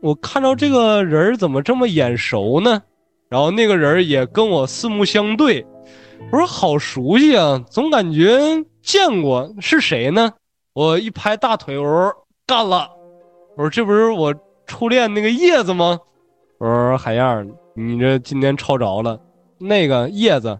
[0.00, 2.80] 我看到这个人儿怎么这么眼熟呢？
[3.28, 5.66] 然后那个人也跟我四目相对，
[6.32, 8.38] 我说好熟悉啊，总感觉
[8.82, 10.32] 见过，是谁呢？
[10.72, 12.12] 我一拍大腿，我说
[12.46, 12.88] 干了，
[13.56, 14.34] 我说这不是我
[14.66, 15.98] 初恋那个叶子吗？
[16.58, 19.20] 我说海燕，你这今天抄着了，
[19.58, 20.58] 那个叶子。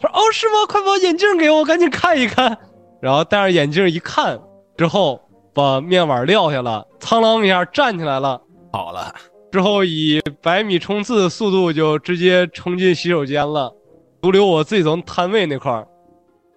[0.00, 0.54] 他说哦是吗？
[0.68, 2.56] 快把眼镜给我，赶紧看一看。
[3.00, 4.40] 然后戴上眼镜一看
[4.76, 5.20] 之后，
[5.54, 8.40] 把面碗撂下了，苍啷一下站起来了，
[8.70, 9.14] 跑了，
[9.50, 13.74] 之后以百米冲刺的速度就直接冲进洗手间了，
[14.20, 15.88] 独留我自己从摊位那块儿。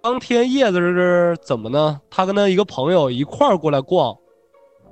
[0.02, 2.00] 当天叶子是怎么呢？
[2.10, 4.16] 他跟他一个朋友一块儿过来逛，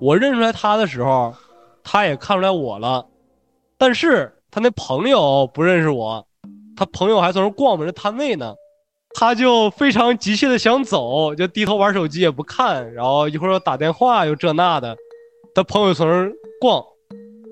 [0.00, 1.34] 我认出来他的时候，
[1.82, 3.04] 他也看出来我了，
[3.76, 6.26] 但是他那朋友不认识我，
[6.76, 8.54] 他朋友还从那逛我们这摊位呢，
[9.14, 14.96] 他就非常急切的想走，就低头玩手机也不看，然后一会儿又打电话又这那的，
[15.54, 16.82] 他朋友从那儿逛，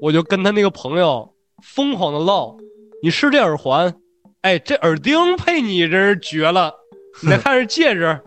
[0.01, 1.33] 我就跟他那个朋友
[1.63, 2.57] 疯狂的唠，
[3.03, 3.95] 你是这耳环，
[4.43, 6.73] 哎，这耳钉配你真是绝了，
[7.23, 8.19] 你再看这戒指，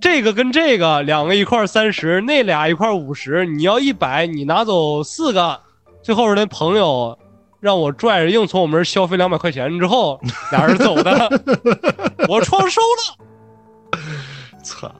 [0.00, 5.58] 这个跟这个两个一块三十，那俩一块五十，你要一百，你拿走四个，
[6.02, 7.18] 最后是那朋友
[7.60, 10.20] 让我拽着硬从我们这儿消费两百块钱之后，
[10.50, 11.28] 俩人走的，
[12.28, 13.98] 我创收了。
[14.62, 14.92] 操！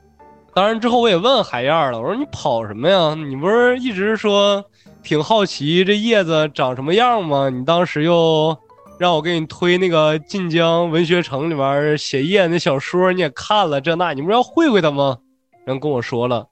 [0.55, 3.15] 当然之后我也问海燕了，我说你跑什么呀？
[3.15, 4.63] 你不是一直说
[5.03, 7.51] 挺好奇这叶子长什么样吗？
[7.51, 8.57] 你当时又
[8.99, 15.19] 让我给你推那个晋江文学城里边写叶那小说，你也看了这那，你不是要会会他吗？
[15.67, 16.47] 然后跟我说了，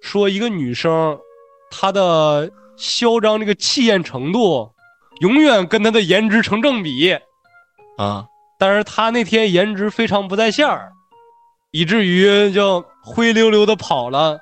[0.00, 1.18] 说一个女生
[1.70, 4.70] 她的嚣张这个气焰程度，
[5.20, 7.16] 永远跟她的颜值成正比。
[7.96, 8.26] 啊，
[8.58, 10.92] 但是她那天颜值非常不在线儿，
[11.70, 14.40] 以至于就灰溜溜的跑了。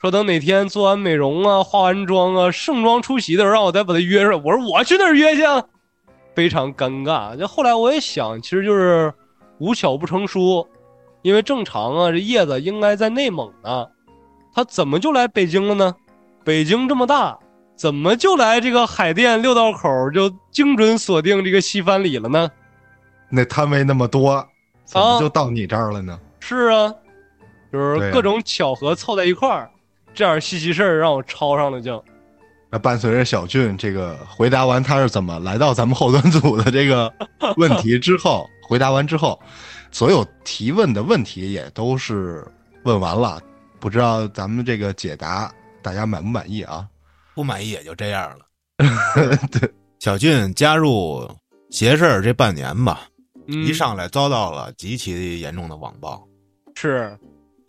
[0.00, 4.32] 说等哪天做完美容啊、化完妆啊、盛装出席的时候，让我再把他约上。
[4.42, 5.62] 我说我去哪儿约去啊？
[6.34, 7.36] 非常尴尬。
[7.36, 9.12] 就后来我也想，其实就是
[9.58, 10.66] 无巧不成书，
[11.20, 13.86] 因为正常啊，这叶子应该在内蒙呢，
[14.54, 15.94] 他怎么就来北京了呢？
[16.44, 17.38] 北京这么大，
[17.76, 22.50] 怎么就来这个海淀六道口就精准锁定这个西番里了呢？
[23.28, 24.42] 那摊位那么多，
[24.86, 26.18] 怎么就到你这儿了呢？
[26.40, 26.94] 是啊，
[27.70, 29.70] 就是各种巧合凑在一块儿，
[30.14, 32.02] 这样稀奇事儿让我抄上了就。
[32.72, 37.12] 那伴随着小俊这个回答完他是怎么来到咱们后端组的这个
[37.56, 39.40] 问题之后，回答完之后，
[39.90, 42.46] 所有提问的问题也都是
[42.84, 43.42] 问完了，
[43.80, 45.52] 不知道咱们这个解答
[45.82, 46.86] 大家满不满意啊？
[47.34, 48.46] 不满意也就这样了。
[49.50, 51.28] 对，小俊加入
[51.70, 53.00] 邪事儿这半年吧，
[53.48, 56.24] 嗯，一上来遭到了极其严重的网暴，
[56.76, 57.18] 是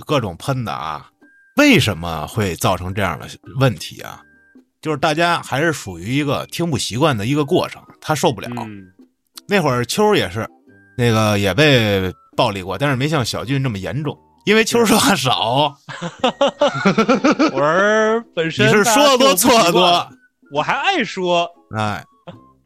[0.05, 1.09] 各种喷的啊。
[1.57, 3.27] 为什么会造成这样的
[3.59, 4.21] 问题啊？
[4.81, 8.49] 就是大家还是属于一个听不习惯的一个过程，他受不了。
[8.65, 8.85] 嗯
[9.47, 10.47] 那会儿秋儿也是，
[10.97, 15.75] 那个也被暴力过，但是没像小俊这么严重，因为秋儿说话少，
[17.51, 20.07] 我是本身你是说的多错多，，
[20.53, 22.01] 我还爱说，哎，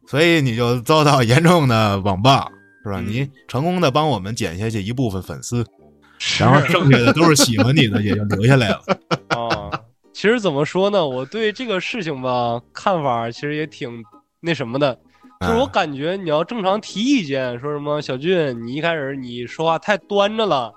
[0.06, 2.48] 所以你就遭到严重的网暴，
[2.84, 3.00] 是吧？
[3.00, 5.66] 嗯你成功的帮我们减下去一部分粉丝，是
[6.40, 8.82] 然后剩下的都是喜欢你的，也就留下来了。
[9.36, 9.70] 啊。
[10.12, 14.02] 其实怎么说呢，我对这个事情吧看法其实也挺
[14.40, 14.98] 那什么的，
[15.42, 20.72] 就是我嗯感觉你要正常提意见，说什么小俊，你一开始你说话太端着了，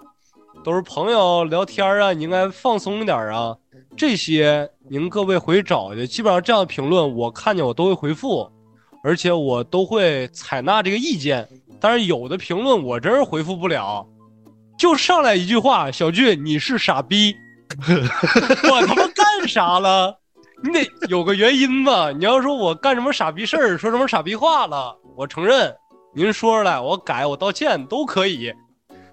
[0.61, 3.55] 都是朋友聊天啊，你应该放松一点啊。
[3.95, 8.51] 这些您各位回去找去，基本上这样的评论我看见我都会回复，
[9.05, 11.47] 而且我都会采纳这个意见。
[11.79, 14.05] 但是有的评论我真是回复不了，
[14.79, 17.35] 就上来一句话：“小俊，你是傻逼。
[18.71, 20.17] ”我他妈干啥了？
[20.63, 22.11] 你得有个原因吧？
[22.11, 25.75] 你要说我干什么傻逼事儿，说什么傻逼话了，我承认，
[26.15, 28.51] 您说出来，我改，我道歉都可以。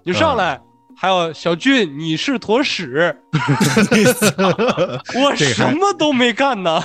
[0.03, 0.59] 你上来。
[0.99, 3.15] 还有小俊，你是坨屎！
[5.13, 6.81] 我什么都没干呢。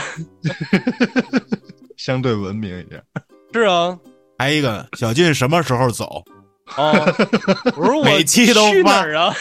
[1.96, 3.02] 相对文明一点。
[3.54, 3.98] 是啊，
[4.38, 6.22] 还一个小俊什么时候走？
[6.76, 6.92] 啊，
[7.76, 9.34] 我说我每期都去哪儿啊？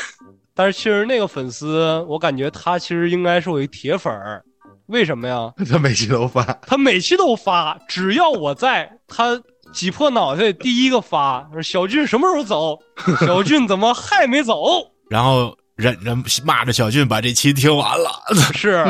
[0.54, 4.44] 但是其实那个粉丝，我感觉他其实应该是我一铁粉儿。
[4.88, 5.52] 为什么呀？
[5.70, 9.42] 他每期都发，他每期都发，只要我在，他。
[9.72, 12.78] 挤破脑袋第一个发，说小俊什么时候走？
[13.26, 14.86] 小俊怎么还没走？
[15.10, 16.14] 然后忍着
[16.44, 18.12] 骂着小俊把这期听完了。
[18.52, 18.86] 是，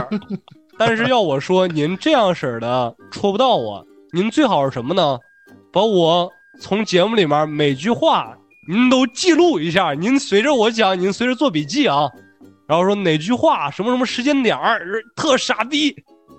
[0.80, 3.86] 但是要我说，您这样式的戳不到我。
[4.12, 5.20] 您最好是什么呢？
[5.72, 6.28] 把我
[6.62, 8.38] 从节目里面每句话
[8.70, 12.08] 您都记录一下，您随着我讲，您随着做笔记啊。
[12.68, 15.94] 然后说哪句话什么什么时间点儿特傻逼。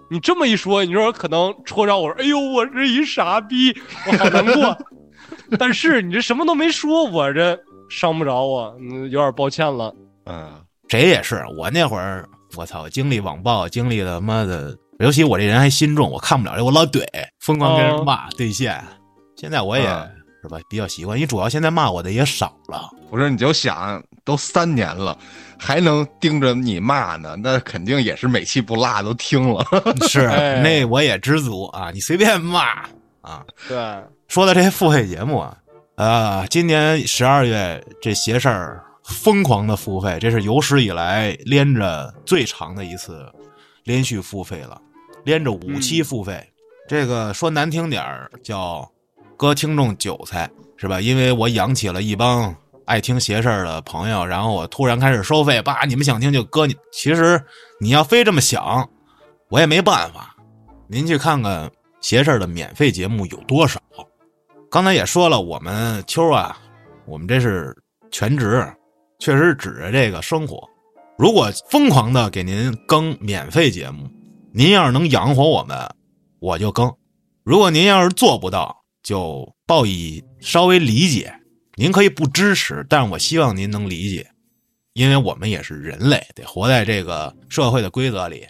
[0.09, 4.79] 你这么一说，你说可能戳着我说：“哎呦，我是一傻逼，我好难过。
[5.59, 7.59] ”但是你这什么都没说，我这
[7.91, 9.93] 伤不着我，嗯，有点抱歉了。
[10.27, 10.53] 嗯，
[10.89, 12.25] 谁也是，我那会儿，
[12.57, 17.03] 我操，经历网暴，经历了妈的，尤其我这人还心重，我看不了这，我老怼，
[17.41, 18.83] 疯狂跟人骂对线。
[19.43, 19.83] 现在我也
[20.41, 22.89] 是吧，比较习惯，因为主要现在骂我的也少了。
[23.11, 25.19] 我说你就想，都三年了。
[25.59, 29.67] 还能盯着你骂呢，那肯定也是每期不落都听了。
[30.09, 30.29] 是，
[30.63, 32.85] 那我也知足啊，你随便骂
[33.21, 33.45] 啊。
[33.67, 33.77] 对，
[34.29, 35.59] 说到这些付费节目啊，
[35.97, 43.29] 呃，今年十二月这邪事儿疯狂的付费，这是有史以来连着最长的一次
[43.83, 44.81] 连续付费了，
[45.25, 46.41] 连着五期付费。
[46.89, 48.87] 这个说难听点儿叫
[49.43, 51.01] 割听众韭菜是吧？
[51.01, 52.55] 因为我养起了一帮。
[52.85, 56.77] 爱听邪事儿的朋友，然后我突然开始收费，叭，你们想听就搁你。
[56.93, 57.43] 其实
[57.81, 58.89] 你要非这么想，
[59.49, 60.37] 我也没办法。
[60.89, 61.71] 您去看看
[62.01, 63.81] 邪事儿的免费节目有多少。
[64.71, 66.59] 刚才也说了，我们秋啊，
[67.07, 67.75] 我们这是
[68.11, 68.65] 全职，
[69.21, 70.69] 确实指着这个生活。
[71.17, 74.11] 如果疯狂的给您更免费节目，
[74.53, 75.79] 您要是能养活我们，
[76.41, 76.89] 我就更；
[77.45, 81.33] 如果您要是做不到，就报以稍微理解。
[81.75, 84.27] 您可以不支持，但是我希望您能理解，
[84.93, 88.47] 因为我们也是人类，得活在这个社会的规则里。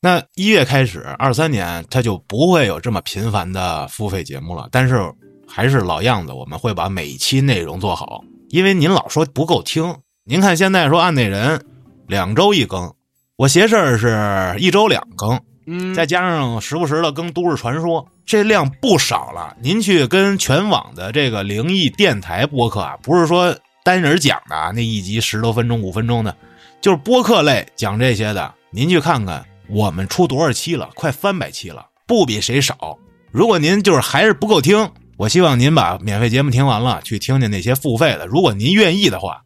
[0.00, 4.68] 那一月开始，二三年它就不会有这么频繁的付费节目了。
[4.70, 5.12] 但是
[5.46, 8.24] 还是老样子，我们会把每一期内容做好。
[8.48, 11.64] 因为您老说不够听，您看现在说案内人
[12.06, 12.94] 两周一更，
[13.36, 15.40] 我邪事儿是一周两更。
[15.66, 19.56] 嗯，再加上时不时的更都市传说，这量不少了。
[19.60, 23.54] 您去跟全网的这个灵异电台播客啊，不是说
[23.84, 26.34] 单人讲的啊那一集十多分钟、五分钟的，
[26.80, 28.54] 就是播客类讲这些的。
[28.70, 30.88] 您去看看，我们出多少期了？
[30.94, 32.96] 快三百期了，不比谁少。
[33.30, 38.26] 如果您就是还是不够听，我希望您把免费节目听完了，去听听那些付费的。
[38.26, 39.42] 如果您愿意的话，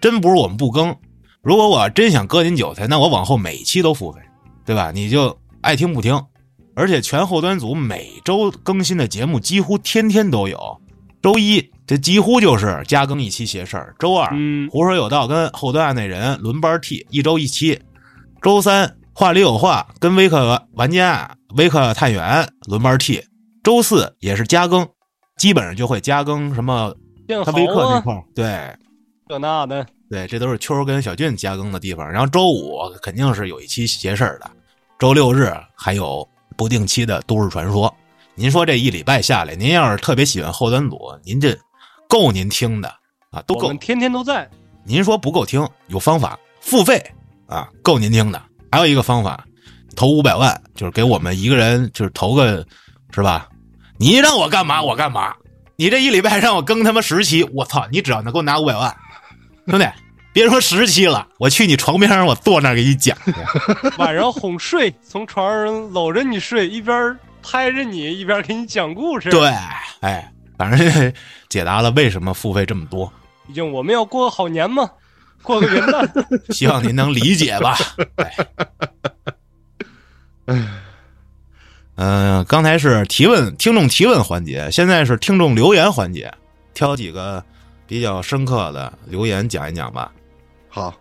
[0.00, 0.96] 真不是我们不更。
[1.42, 4.20] 如果我真想割您韭菜，那我往后每期都付费，
[4.64, 4.90] 对吧？
[4.90, 5.38] 你就。
[5.60, 6.22] 爱听不听，
[6.74, 10.80] 而且全后端组每周更新的节目几乎天天都有。
[11.22, 14.30] 周一这几乎就是加更一期邪事儿，周二
[14.70, 17.80] 胡说有道跟后端案内人轮班替，一周一期。
[18.42, 23.22] 周三话里有话跟微客玩家、微客探员轮班替。
[23.62, 24.86] 周四也是加更，
[25.38, 26.94] 基本上就会加更什么
[27.46, 28.76] 他微客那块对，
[29.26, 32.06] 这那的，对，这都是秋跟小俊加更的地方。
[32.06, 34.50] 然后周五肯定是有一期邪事儿的。
[34.98, 37.94] 周六日还有不定期的都市传说，
[38.34, 41.56] 您说这一礼拜下来，您要是特别喜欢后端组，您这
[42.08, 42.88] 够您听的
[43.30, 43.72] 啊，都够。
[43.74, 44.48] 天天都在。
[44.84, 47.02] 您说不够听，有方法付费
[47.46, 48.42] 啊，够您听的。
[48.70, 49.44] 还有一个方法，
[49.96, 52.66] 投五百万，就是给我们一个人就是投个，
[53.12, 53.48] 是吧？
[53.96, 55.34] 你让我干嘛我干嘛。
[55.76, 57.86] 你这一礼拜让我更他妈十期，我操！
[57.90, 58.94] 你只要能给我拿五百万，
[59.66, 59.86] 兄弟。
[60.34, 63.32] 别说十期了，我去你床边上，我坐那儿给你讲去。
[63.98, 69.30] 晚上哄睡，从床上搂着你睡，一边拍着你，一边给你讲故事。
[69.30, 69.48] 对，
[70.00, 70.28] 哎，
[70.58, 71.12] 反正
[71.48, 73.10] 解答了为什么付费这么多。
[73.46, 74.90] 毕竟我们要过个好年嘛，
[75.40, 76.06] 过个元旦。
[76.52, 77.78] 希望您能理解吧。
[78.16, 78.34] 哎，
[81.94, 86.34] 嗯，刚才是提问听众提问环节，现在是听众留言环节，
[86.74, 87.44] 挑几个
[87.86, 90.10] 比较深刻的留言讲一讲吧。
[90.74, 90.92] 好，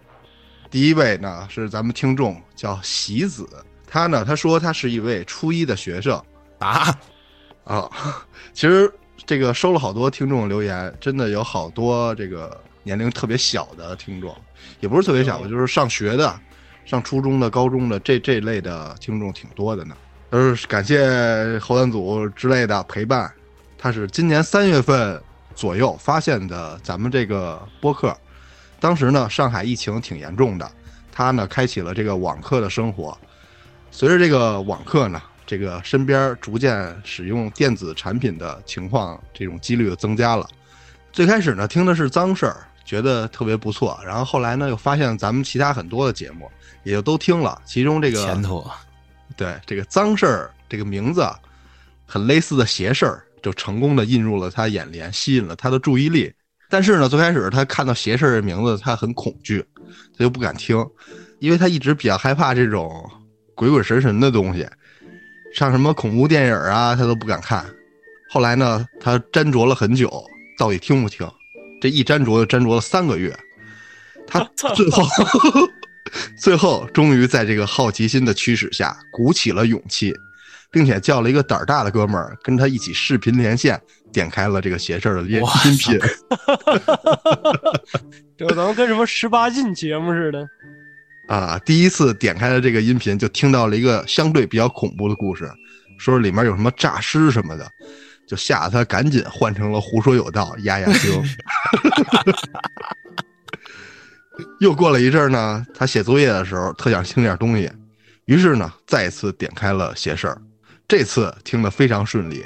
[0.69, 3.49] 第一位呢是咱们听众叫喜子，
[3.87, 6.21] 他呢他说他是一位初一的学生
[6.59, 6.95] 啊，
[7.63, 7.89] 啊。
[8.53, 8.93] 其实
[9.25, 14.31] 这个收了好多听众留言，真的有好多这个年龄特别小的听众，
[14.79, 16.39] 也不是特别小的，就是上学的、
[16.85, 19.97] 上初中的、高中的这这类的听众挺多的呢。
[20.29, 23.33] 都是感谢后端组之类的陪伴。
[23.75, 25.19] 他是今年三月份
[25.55, 28.15] 左右发现的咱们这个播客，
[28.83, 30.69] 当时呢上海疫情挺严重的，
[31.09, 33.17] 他呢开启了这个网课的生活。
[33.91, 40.45] 随着这个网课呢，这个身边逐渐使用电子产品的情况，这种几率就增加了。
[41.13, 46.51] 最开始呢听的是脏事儿，觉得特别不错，然后后来呢又发现咱们其他很多的节目
[46.83, 48.69] 也就都听了，其中这个前途
[49.37, 51.25] 对这个脏事儿这个名字
[52.05, 56.33] 很类似的邪事儿，就成功的印入了他眼帘，吸引了他的注意力。
[56.73, 59.63] 但是呢，最开始他看到邪事儿的名字，他很恐惧，
[60.17, 60.75] 他就不敢听，
[61.37, 63.07] 因为他一直比较害怕这种
[63.53, 64.67] 鬼鬼神神的东西，
[65.53, 67.63] 像什么恐怖电影啊，他都不敢看。
[68.27, 70.11] 后来呢，他斟酌了很久，
[70.57, 71.29] 到底听不听？
[71.79, 73.37] 这一斟酌就斟酌了三个月，
[74.25, 74.43] 他
[74.73, 75.03] 最后
[76.39, 80.11] 最后终于在这个好奇心的驱使下，鼓起了勇气，
[80.71, 83.79] 并且叫了一个胆儿大的哥们儿跟他一起视频连线，
[84.13, 85.41] 点开了这个邪事儿的音
[85.77, 85.99] 频。
[88.37, 90.47] 这怎么跟什么十八禁节目似的。
[91.27, 95.51] 啊，第一次点开了这个音频，就听到了一个相对比较恐怖的故事，
[95.97, 97.67] 说里面有什么诈尸什么的，
[98.27, 101.23] 就吓得他赶紧换成了胡说有道，压压惊。
[104.59, 107.71] 又过了一阵儿呢，他写作业的时候特想听点东西，
[108.25, 110.41] 于是呢再次点开了邪事儿，
[110.87, 112.43] 这次听得非常顺利，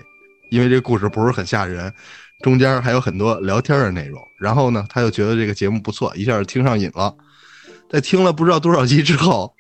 [0.50, 1.94] 因为这个故事不是很吓人，
[2.42, 4.22] 中间还有很多聊天的内容。
[4.38, 7.14] 然后呢，他又觉得这个节目不错，一下就听上瘾了。
[7.90, 9.54] 在听了不知道多少集之后，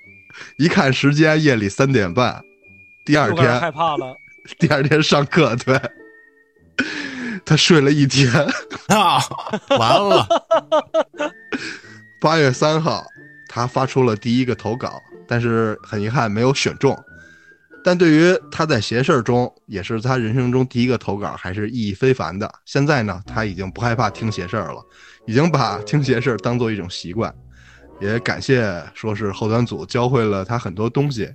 [0.57, 2.41] 一看时间，夜里三点半，
[3.05, 4.15] 第二天害怕了，
[4.59, 5.81] 第二天上课，对，
[7.45, 8.31] 他睡了一天。
[8.87, 9.21] 啊，
[9.77, 10.27] 完了，
[12.21, 13.05] 八月三号，
[13.47, 16.97] 他发出了第一个投稿，但是很遗憾没有选中。
[17.87, 22.53] 但对于他在邪事儿中，也是他人生中第一个投稿，还是意义非凡的。
[22.65, 24.85] 现在呢，他已经不害怕听邪事儿了，
[25.25, 27.33] 已经把听邪事儿当做一种习惯。
[28.01, 31.33] 也感谢说是后端组教会了他很多东西。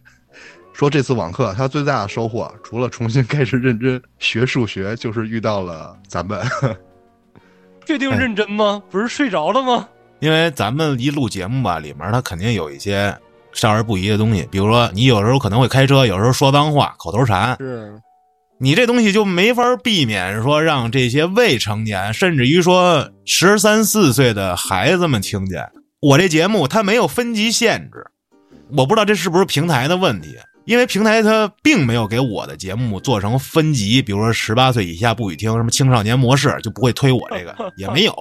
[0.75, 6.39] 说这次网课他最大的收获，除了重新开始认真学数学，就是遇到了咱们。
[7.87, 8.83] 确定认真吗？
[8.91, 9.89] 不是睡着了吗？
[10.21, 13.19] 因为咱们一录节目吧，里面他肯定有一些
[13.53, 18.01] 少儿不宜的东西，比如说你有时候可能会开车，有时候说脏话、口头禅，是，
[18.59, 25.69] 你这东西就没法避免说让这些未成年，甚至于说十三四岁的孩子们听见。
[26.01, 28.07] 我这节目它没有分级限制，
[28.77, 38.15] 我不知道这是不是平台的问题，因为平台它并没有给我的节目做成分级，比如说十八岁以下不许听，什么青少年模式就不会推我这个，也没有。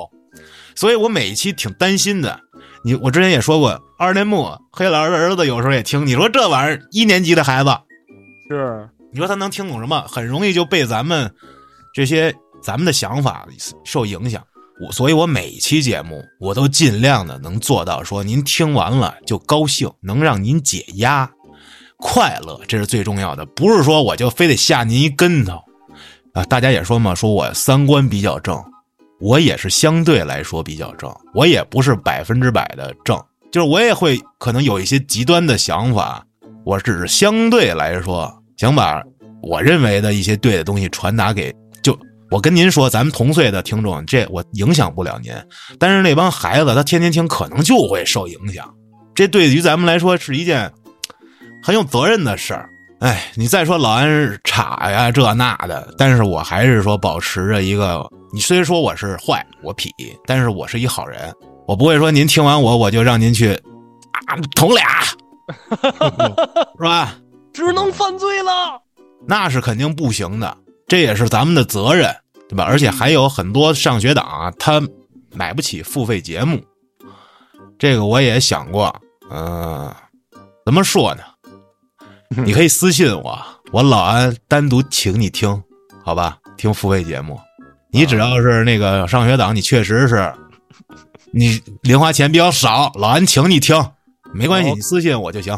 [0.76, 2.40] 所以我每一期挺担心的。
[2.84, 7.70] 你我之前也说过，二年木黑老师的儿子有时候也听，你说这玩意儿一年级的孩子，
[8.50, 10.02] 是，你说他能听懂什么？
[10.08, 11.32] 很容易就被咱们
[11.94, 13.46] 这些咱们的想法
[13.84, 14.44] 受影响。
[14.84, 21.30] 我所以，我每一期节目我都尽量的能做到说，您听完了就高兴，能让您解压、
[22.00, 23.46] 快乐，这是最重要的。
[23.46, 25.60] 不是说我就非得吓您一跟头
[26.34, 26.44] 啊！
[26.46, 28.60] 大家也说嘛，说我三观比较正，
[29.22, 33.16] 我也是相对来说比较正，我也不是百分之百的正，
[33.52, 36.26] 就是我也会可能有一些极端的想法，
[36.66, 39.02] 我只是相对来说想把
[39.44, 41.54] 我认为的一些对的东西传达给
[41.84, 41.98] 就。
[42.32, 45.34] 我跟您说，咱们同岁的听众，这我影响不了您，
[45.78, 48.74] 但是那帮孩子他天天听，可能就会受影响。
[49.14, 50.72] 这对于咱们来说是一件
[51.62, 52.70] 很有责任的事儿。
[53.02, 59.89] 哎，你再说老安是岔呀这那的，但是我还是说保持着一个，你虽说我是坏，我痞，
[60.28, 61.34] 但是我是一好人，
[61.66, 63.56] 我不会说您听完我我就让您去
[64.28, 64.86] 啊捅俩，
[66.78, 67.16] 是吧？
[67.52, 68.80] 只能犯罪了。
[69.28, 70.56] 那是肯定不行的，
[70.88, 72.16] 这也是咱们的责任，
[72.47, 72.66] 对吧？
[72.66, 74.80] 而且还有很多上学党啊，他
[75.34, 76.62] 买不起付费节目，
[77.80, 78.95] 这个我也想过，
[79.32, 79.91] 嗯、
[80.64, 81.24] 怎么说呢？
[82.46, 83.38] 你可以私信我，
[83.72, 85.62] 我老安单独请你听，
[86.04, 86.38] 好吧？
[86.56, 87.38] 听付费节目，
[87.92, 90.32] 你只要是那个上学党，你确实是
[91.34, 93.76] 你零花钱比较少，老安请你听，
[94.34, 95.58] 没关系，你私信我就行。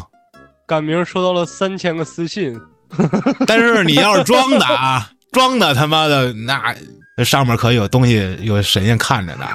[0.66, 2.58] 赶明收到了三千个私信，
[3.46, 6.74] 但是你要是装的啊， 装的他妈的那
[7.16, 9.46] 那上面可有东西，有神仙看着呢。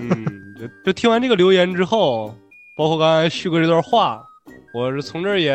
[0.00, 0.24] 嗯，
[0.58, 2.34] 就就听完这个留言之后，
[2.76, 4.22] 包括刚才旭哥这段话，
[4.72, 5.52] 我是从这儿也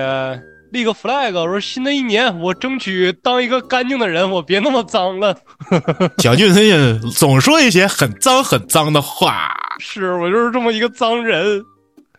[0.71, 5.35] 立个 flag，我说新的一年我争取当一个干净的人，我别那么脏了。
[6.19, 9.53] 小俊最近总说一些很脏很脏的话。
[9.79, 11.63] 是我就是这么一个脏人。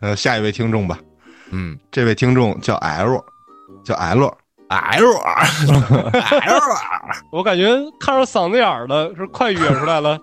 [0.01, 0.97] 呃，下一位听众吧，
[1.51, 3.21] 嗯这位听众叫 L，
[3.83, 4.31] 叫 L，，L
[4.69, 5.11] L，
[7.31, 7.67] 我感觉
[7.99, 10.17] 看着嗓子眼儿了，是快哕出来了。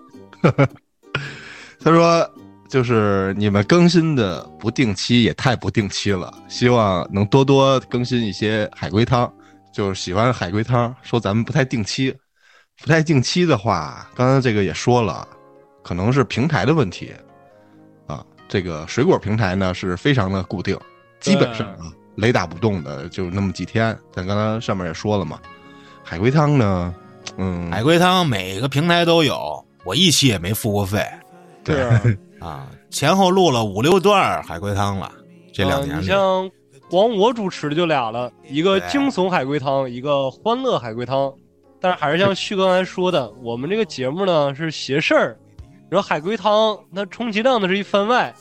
[1.79, 2.27] 他说
[2.69, 9.31] 就是你们更新的不定期也太不定期了，希望能多多更新一些海龟汤，
[9.73, 12.13] 就是喜欢海龟汤，说咱们不太定期，
[12.81, 15.27] 不太定期的话，刚才这个也说了，
[15.81, 17.13] 可能是平台的问题
[18.05, 18.23] 啊。
[18.49, 20.77] 这个水果平台呢是非常的固定，
[21.19, 23.97] 基本上啊雷打不动的，就那么几天。
[24.11, 25.39] 咱刚才上面也说了嘛，
[26.03, 26.93] 海龟汤呢，
[27.37, 31.05] 嗯，海龟汤每个平台都有，我一期也没付过费
[31.63, 35.11] 对是 啊，前后录了五六段海龟汤了，
[35.53, 36.01] 这两呃年里。
[36.01, 36.49] 你像
[36.89, 41.33] 光我主持的就俩了，一个惊悚海龟汤，一个欢乐海龟汤。
[41.79, 45.37] 但是还是像旭哥刚才说的， 我们这个节目呢是邪事儿，
[45.89, 48.33] 然后海龟汤那充其量的是一番外，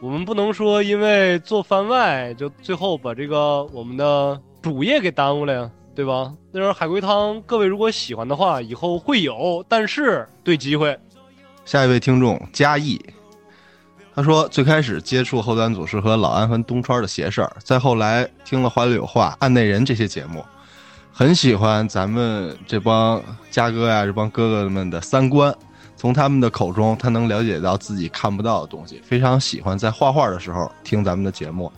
[0.00, 6.32] 我们不能说因为做番外就最后把这个我们的主业给耽误了呀，对吧？
[6.52, 10.98] 那时候海龟汤，各位如果喜欢的话，以后会有，但是对机会。
[11.64, 13.00] 下一位听众嘉义，
[14.14, 20.44] 他说最开始接触后端组是和老安和东川的邪事儿，再后来听了《花里有话》《案内人》这些节目，
[21.12, 25.54] 很喜欢咱们这帮嘉哥呀、这帮哥哥们的三观。
[25.96, 31.72] 从他们的口中，他能了解到自己看不到的东西，非常喜欢在画画的时候听咱们的节目，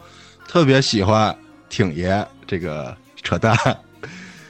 [0.49, 1.37] 特别喜欢
[1.69, 3.57] 挺爷这个扯淡。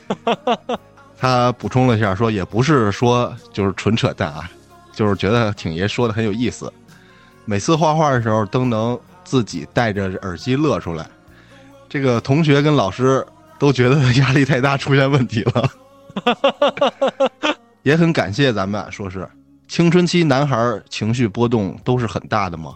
[1.19, 4.51] 他补充了一下说，也不是说就是纯扯淡啊，
[4.93, 6.73] 就是觉得挺爷说的很有意思，
[7.47, 11.09] 每次画画的时候都能自己戴着耳机乐出来。
[11.89, 13.25] 这个同学跟老师
[13.59, 15.71] 都觉得压力太大，出现问题了。
[17.83, 19.29] 也很感谢咱们啊，说是
[19.69, 22.75] 青春期男孩情绪波动都是很大的嘛。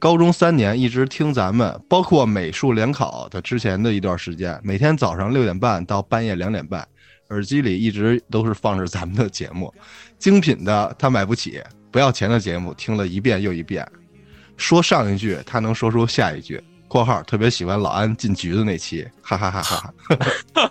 [0.00, 6.86] 高中三年一直听咱们，包括美术联考的之前的一段时间，每天早上六点半到半夜两点半，
[7.30, 9.72] 耳机里一直都是放着咱们的节目，
[10.18, 13.86] 精品的他买不起，不要钱的节目听了一遍又一遍。
[14.58, 16.62] 说上一句，他能说出下一句。
[16.88, 19.92] （括号特别喜欢老安进局子那期，哈哈哈哈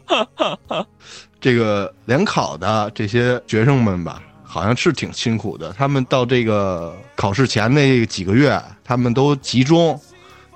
[0.05, 0.85] 哈哈。
[1.39, 5.71] ）这个联考的这些学生们吧，好像是挺辛苦的。
[5.73, 9.99] 他们到这个考试前那几个月，他们都集中，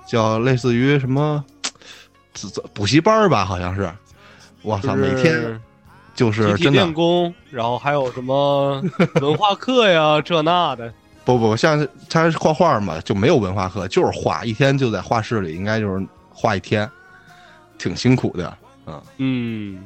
[0.08, 1.44] 叫类似于什么
[2.74, 3.92] 补习班儿吧，好像是。
[4.64, 5.62] 我操，每天
[6.16, 8.84] 就是真的练功，然后还有什么
[9.22, 10.92] 文化课呀，这那的。
[11.24, 16.90] 不不，像他画画嘛，就没有文化课，就是画，一天就在画室里，应该就是画一天，
[17.78, 18.58] 挺辛苦的。
[18.88, 19.84] 嗯，嗯，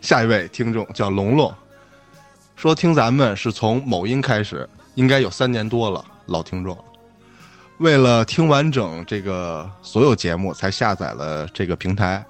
[0.00, 1.52] 下一位听众叫龙龙，
[2.56, 6.84] 说听咱们是从某音开始，应该有三年多了，老听众了。
[7.78, 12.24] 为了听完整这个所有节目，才下载了这个平台。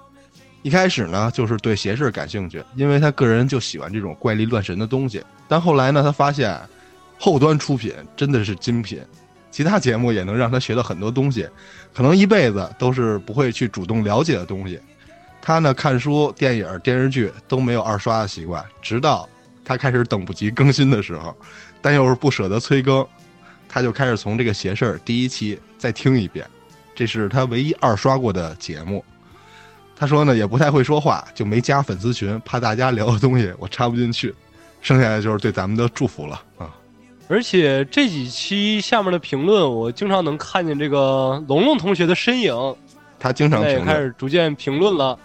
[0.62, 5.24] 一开始呢，就是对邪事感兴趣，因为他个人就喜欢这种怪力乱神的东西。
[5.48, 6.56] 但后来呢，他发现
[7.22, 8.98] 后端出品真的是精品，
[9.50, 11.46] 其他节目也能让他学到很多东西，
[11.92, 14.80] 可能一辈子都是不会去主动了解的东西。
[15.42, 19.28] 他呢，看书、电影、电视剧都没有二刷的习惯，直到
[19.62, 21.36] 他开始等不及更新的时候，
[21.82, 23.06] 但又是不舍得催更，
[23.68, 26.48] 他就开始从这个邪事儿第一期再听一遍，
[26.94, 29.04] 这是他唯一二刷过的节目。
[29.94, 34.34] 他说呢，也不太会说话，就没加粉丝群，怕大家聊的东西我插不进去。
[34.80, 36.74] 剩下的就是对咱们的祝福了啊！
[37.30, 42.52] 而且这几期下面的评论，我经常能看见这个龙龙同学的身影，
[43.20, 45.16] 他经常也开，始逐渐评论了。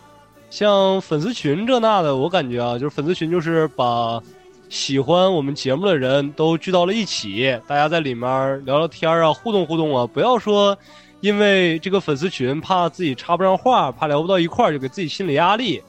[0.51, 4.21] 像粉丝群这那的，我感觉啊，就是粉丝群就是把
[4.69, 10.77] 喜欢我们节目的人都聚到了一起，大家在里面聊聊天啊，互动互动啊，不要说
[11.21, 15.81] 因为这个粉丝群怕自己插不上话，怕聊不到一块儿，就给自己心理压力，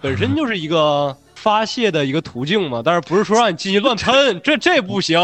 [0.00, 2.80] 本身就是一个发泄的一个途径嘛。
[2.82, 5.20] 但是不是说让你进去乱喷，这这不行。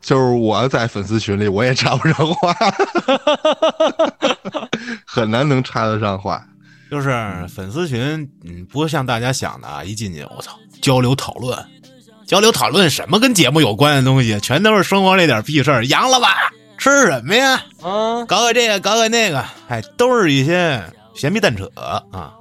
[0.00, 2.54] 就是我在粉丝群里我也插不上话，
[5.06, 6.44] 很难能插得上话。
[6.90, 7.10] 就是
[7.48, 11.56] 粉丝群，嗯，不像大家想的啊，一进去我操，交流讨论，
[12.26, 16.34] 交流讨论什么跟节目有关的东西，全都是生活那点屁事儿，阳了吧？
[16.78, 17.62] 吃什么呀？
[17.80, 20.82] 啊，搞搞这个，搞搞那个，哎，都是一些
[21.14, 22.32] 闲皮蛋扯啊。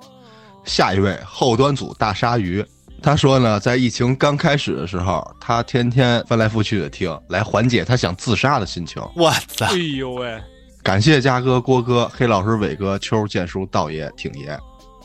[0.65, 2.65] 下一位后端组大鲨鱼，
[3.01, 9.01] 他说呢，在疫情刚开始的时候，他天天翻来覆去的听，来缓解他想自杀的心情。
[9.15, 9.76] 我操哎！
[9.76, 10.41] 呦喂，
[10.84, 14.57] 感谢嘉哥、郭哥、黑老师、伟哥、秋、建叔、道爷、挺爷、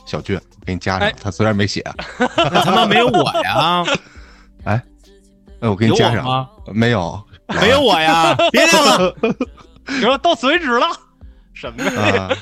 [0.07, 1.15] 小俊，给你加上哎。
[1.23, 1.85] 他虽然没写，
[2.19, 3.85] 那他妈没有我呀？
[4.65, 4.83] 哎，
[5.61, 6.47] 我给你加上。
[6.73, 7.23] 没有，
[7.61, 8.35] 没有我呀！
[8.51, 9.17] 别念了，
[10.01, 10.87] 行，到此为止了。
[11.53, 12.23] 什么呀？
[12.23, 12.37] 啊，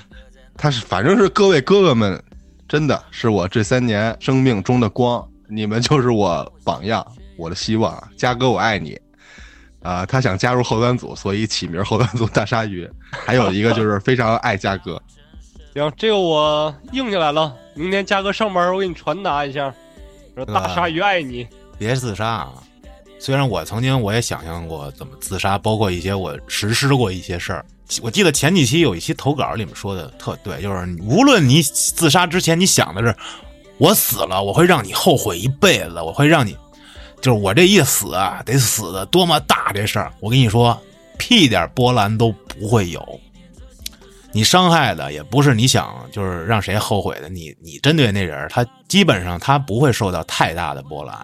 [0.56, 2.22] 他是反正是各位哥哥们，
[2.68, 7.06] 真的是我这三年生命中的光，你们就是我榜样，
[7.36, 8.02] 我的希望。
[8.16, 8.98] 嘉哥，我爱你。
[9.82, 12.88] 啊、他想加入后端组，所以起名后端组大鲨鱼。
[13.10, 15.00] 还有一个就是非常爱嘉哥，
[15.74, 17.52] 行，这个我应下来了。
[17.74, 19.74] 明天嘉哥上班，我给你传达一下。
[20.34, 21.46] 说大鲨鱼爱你。
[21.76, 22.52] 别自杀啊！
[23.18, 27.66] 虽然我曾经我也想象过怎么自杀，包括一些我实施过一些事儿。
[28.00, 33.14] 我记得前几期有一期投稿里面说的特对，就是无论你自杀之前你想的是
[33.78, 36.56] 我死了，我会让你后悔一辈子，我会让你
[37.20, 40.12] 就是我这一死啊，得死的多么大这事儿。
[40.20, 40.80] 我跟你说，
[41.18, 43.20] 屁点波澜都不会有。
[44.34, 51.14] 你伤害的也不是你想就是让谁后悔的，你你针对那人，他基本上他不会受到太大的波澜。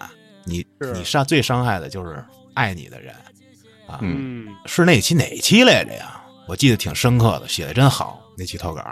[0.45, 2.23] 你你伤最伤害的就是
[2.53, 3.13] 爱你的人
[3.87, 3.99] 啊，
[4.65, 6.21] 是那期哪期来着呀？
[6.47, 8.83] 我记得挺深刻的，写的真好，那期投稿。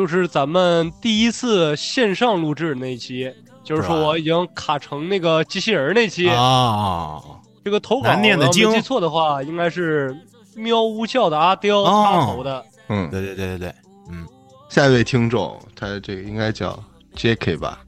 [0.00, 3.30] 就是咱们第一次线上录制那一期，
[3.62, 6.26] 就是说我已经卡成那个机器人那期。
[6.30, 7.20] 啊，
[7.62, 10.16] 这个投稿念的经没记错的话，应该是
[10.56, 12.64] 喵呜叫的阿刁哦他投的。
[12.88, 13.74] 嗯，对对对对对，
[14.10, 14.26] 嗯，
[14.70, 16.82] 下一位听众，他这个应该叫
[17.14, 17.80] Jack 吧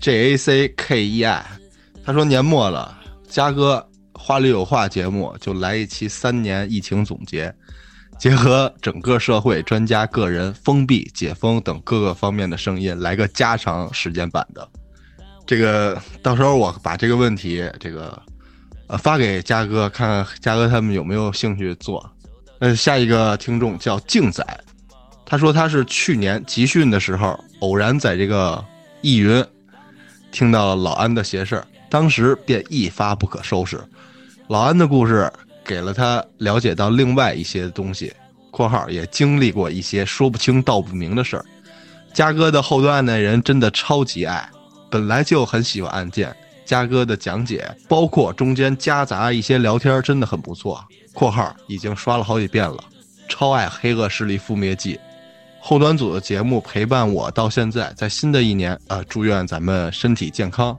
[0.00, 1.44] ，J A C K E I。
[2.06, 2.98] 他说年末了，
[3.28, 7.54] 嘉哥话里有话节目就来一期三年疫情总结，
[8.18, 14.68] 结合整个社会、专家、个人、封闭、解封等各个方面的声音，来个加长时间版的。
[15.46, 18.20] 这个到时候我把这个问题这个
[18.88, 22.04] 呃发给嘉哥，看看嘉哥他们有没有兴趣做。
[22.58, 24.44] 呃，下一个听众叫静仔，
[25.24, 28.62] 他说他是去年集训的时候偶然在这个
[29.00, 29.44] 易云
[30.32, 33.80] 听到了老安的邪事儿，当时便一发不可收拾。
[34.48, 35.32] 老安的故事
[35.68, 38.10] 给了他了解到另外一些东西
[38.50, 41.44] （括号也经历过一些说不清道不明的事儿）。
[42.14, 44.48] 嘉哥的后端案内人真的超级爱，
[44.90, 46.34] 本来就很喜欢案件，
[46.64, 50.82] 嘉哥的讲解，包括中间夹杂一些聊天，真的很不错。
[51.12, 52.82] （括号已经刷了好几遍了，
[53.28, 54.94] 超爱《黑恶势力覆灭记》。
[55.60, 60.74] 后端组的节目陪伴我到现在，在新的一年，呃，祝愿咱们身体健康。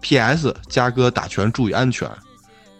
[0.00, 0.56] P.S.
[0.66, 2.08] 嘉哥打拳注意安全。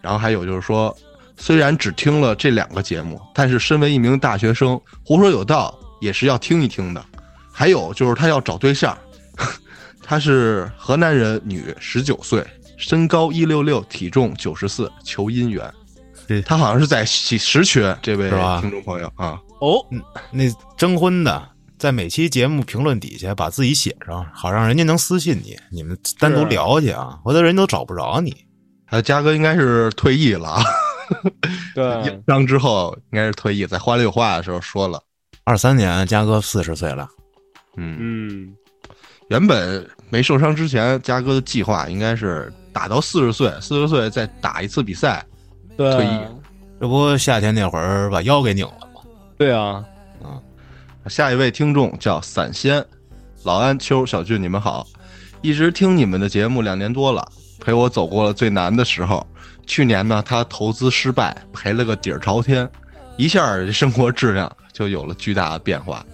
[0.01, 0.97] 然后还有就是说，
[1.41, 7.03] 虽然只听了这两个节目，但是身为一名大学生，胡说有道也是要听一听的。
[7.51, 8.97] 还有就是他要找对象，
[10.05, 12.47] 他是河南人，女，十九岁，
[12.77, 15.69] 身高一六六，体重九十四，求姻缘
[16.29, 16.43] 这。
[16.43, 19.85] 他好像是在喜十缺，这位是吧听众朋友啊，哦，
[20.31, 20.45] 那
[20.77, 21.49] 征婚的
[21.79, 28.37] 在每期节目评论底下把自己写上，好让人家能私信你，你们单独聊去啊，回头人都找不着你。
[28.87, 30.63] 啊，嘉哥应该是退役了啊，
[31.75, 35.03] 对，硬伤之后应该是退役，在花里有话的时候说了，
[35.45, 37.09] 二三年，嘉哥四十岁了，
[37.77, 38.55] 嗯，嗯，
[39.29, 45.25] 原本没受伤之前，嘉哥的计划应该是打到四十岁，四十岁再打一次比赛，
[45.77, 46.21] 对，退役。
[46.81, 49.03] 这不夏天那会儿把腰给拧了吗？
[49.37, 49.85] 对啊，
[51.09, 52.85] 下一位听众叫散仙，
[53.43, 54.87] 老安、秋、小俊，你们好，
[55.43, 57.27] 一直听你们的节目两年多了，
[57.61, 59.27] 陪我走过了最难的时候。
[59.71, 62.69] 去年呢，他投资失败，赔了个底儿朝天，
[63.17, 66.05] 一下生活质量就有了巨大的变化。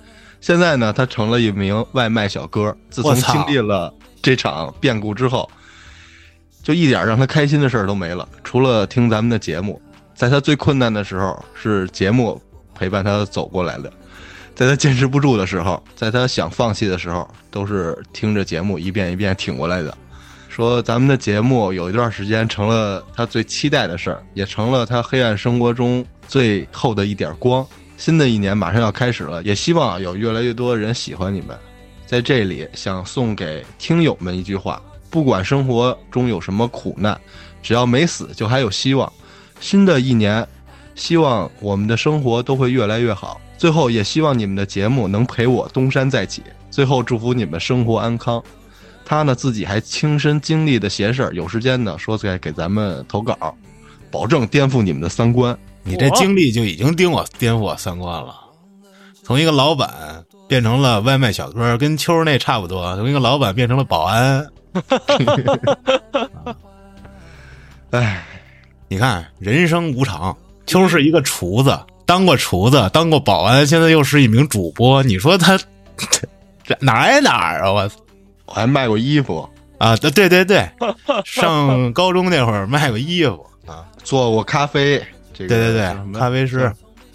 [0.43, 2.77] 现在呢，他成了一名外卖小哥。
[2.91, 5.51] 自从经历了这场变故之后，
[6.62, 9.81] 就一点让他开心的事儿都没了，除了听咱们的节目。
[10.15, 12.39] 在他最困难的时候，是节目
[12.74, 13.91] 陪伴他走过来的。
[14.55, 19.97] 在他坚持不住的时候，在他想放弃的时候，都是听着节目一遍一遍挺过来的。
[20.57, 27.62] 说咱们的节目有一段时间成了他最期待的事儿，也成了他黑暗生活中最后的一点光。
[27.99, 31.55] 新的一年马上要开始了，也希望有越来越多的人喜欢你们。
[32.07, 34.81] 在这里，想送给听友们一句话：
[35.11, 37.20] 不管生活中有什么苦难，
[37.62, 39.12] 只要没死，就还有希望。
[39.61, 40.49] 新的一年，
[40.95, 43.39] 希望我们的生活都会越来越好。
[43.59, 46.43] 最后，也希望你们的节目能陪我东山再起。
[46.70, 48.43] 最后，祝福你们生活安康。
[49.09, 53.55] 他呢自己还亲身经历的邪事儿，有时间呢说出来给咱们投稿，
[54.11, 55.57] 保证颠覆你们的三观。
[55.85, 58.35] 你这经历就已经颠我颠覆我三观了，
[59.23, 59.89] 从一个老板
[60.49, 64.45] 变成了外卖小哥，跟秋儿那差不多，从一个老板变成了保安。
[67.93, 68.24] 哎，
[68.89, 75.57] 你看，人生无常，秋儿是一个厨子，当过厨子，当过保安，现在又是一名主播，你说他
[76.65, 77.70] 这哪哪儿啊？
[77.70, 78.01] 我操！
[78.47, 79.48] 我还卖过衣服，
[79.78, 80.68] 啊，对对对对，
[81.24, 85.05] 上高中那会儿卖过衣服啊，做过咖啡，
[85.35, 86.73] 这个对对对咖啡师，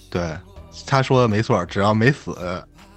[0.09, 0.37] 对，
[0.85, 2.35] 他说的没错，只要没死，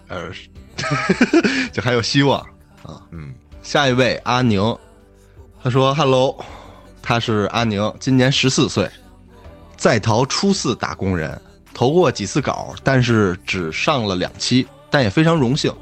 [0.09, 0.31] 呃，
[1.73, 2.40] 就还有希望
[2.82, 3.01] 啊。
[3.11, 3.32] 嗯，
[3.62, 4.77] 下一位阿宁，
[5.62, 6.44] 他说：“Hello，
[7.01, 8.90] 他是阿宁，今年十四岁，
[9.77, 11.40] 在逃初四打工人，
[11.73, 15.73] 投过几次稿，但是只上了两期，但也非常荣幸。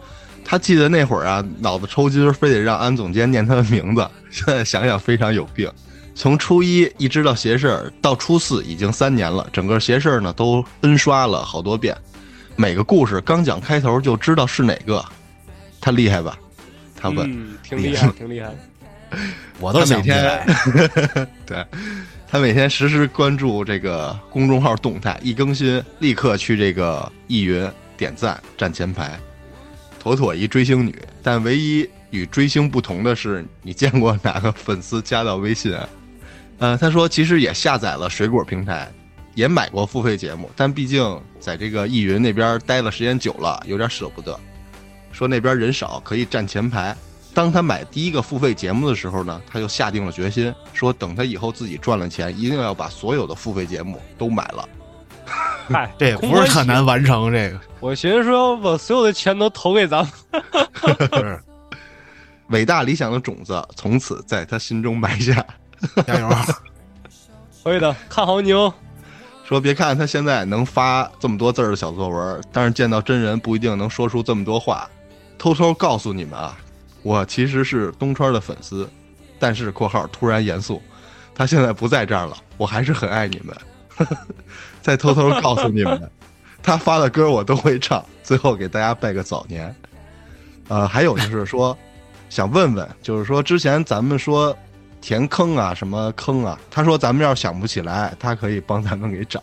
[0.45, 5.71] 他记得那会儿啊，脑子抽筋儿，非得让安总监念他的名字， 现在想想非常有病。
[6.15, 11.97] 从初一一直到邪事儿，到初四已经三年了，整个邪事儿呢都 N 刷了好多遍，
[12.55, 15.03] 每个故事刚讲开头就知道是哪个，
[15.81, 16.39] 他厉害吧？
[16.95, 17.27] 他问。
[17.31, 18.51] 嗯，挺厉害，挺厉害。
[19.59, 20.47] 我都想不起来。
[21.47, 21.65] 对，
[22.29, 27.67] 他每天实时关注这个公众号动态，一更新立刻去这个易云
[27.97, 29.19] 点赞站前排，
[30.03, 30.93] 妥妥一追星女。
[31.23, 35.89] 但唯一与追星不同的是，你见过哪个粉丝加到微信啊？
[36.59, 38.91] 呃，他说其实也下载了水果平台，
[39.37, 44.37] 也买过付费节目，但毕竟在这个易云那边待了时间久了，有点舍不得。
[45.13, 46.97] 说那边人少，可以站前排。
[47.33, 54.69] 当他买第一个付费节目的时候呢，他就下定了决心，说等他以后自己赚了钱，一定要把所有的付费节目都买了。
[55.69, 60.11] 嗨， 这也不是特难完成，这个我寻思说，把所有的钱都投给咱们。
[61.15, 61.43] 是
[62.49, 65.45] 伟大理想的种子从此在他心中埋下。
[66.07, 66.29] 加油！
[67.65, 68.73] 可以的，看好你哦。
[69.45, 74.89] 说别看他现在能发这么多字儿的小作文，但是见到真人不一定能说出这么多话。
[75.39, 76.57] 偷偷告诉你们啊，
[77.03, 78.89] 我其实是东川的粉丝，
[79.39, 80.81] 但是（括号突然严肃），
[81.35, 83.57] 他现在不在这儿了，我还是很爱你们。
[84.83, 86.11] 再偷偷告诉你们，
[86.63, 88.05] 他发的歌我都会唱。
[88.23, 89.75] 最后给大家拜个早年。
[90.69, 91.77] 呃，还有就是说，
[92.29, 94.57] 想问问，就是说之前咱们说
[95.01, 99.43] 填坑啊，什么坑啊，他说咱们要想不起来，他可以帮咱们给找。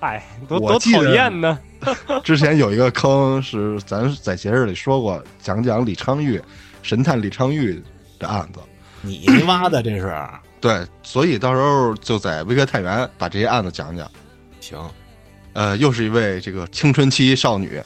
[0.00, 1.58] 哎，多多讨厌呢。
[2.24, 6.42] 之前有一个坑是咱在节日里说过，讲讲李昌钰
[6.82, 7.82] 神探李昌钰
[8.18, 8.60] 的案子。
[9.02, 10.14] 你挖的这是
[10.60, 14.10] 对，所以到时候就在微科太原把这些案子讲讲。
[14.60, 14.78] 行，
[15.54, 17.82] 呃，又是一位这个青春期少女，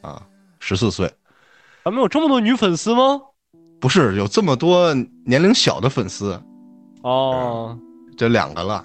[0.00, 0.22] 啊，
[0.60, 1.12] 十四岁，
[1.84, 3.20] 咱们有这么多女粉丝吗？
[3.80, 4.94] 不是有这么多
[5.26, 6.40] 年龄小的粉丝，
[7.02, 7.76] 哦，
[8.16, 8.84] 这两个了。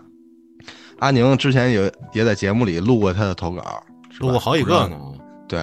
[0.99, 3.83] 阿宁之前也也在节目里录过他的投稿，
[4.19, 4.87] 录过好几个。
[4.87, 4.99] 呢。
[5.47, 5.59] 对，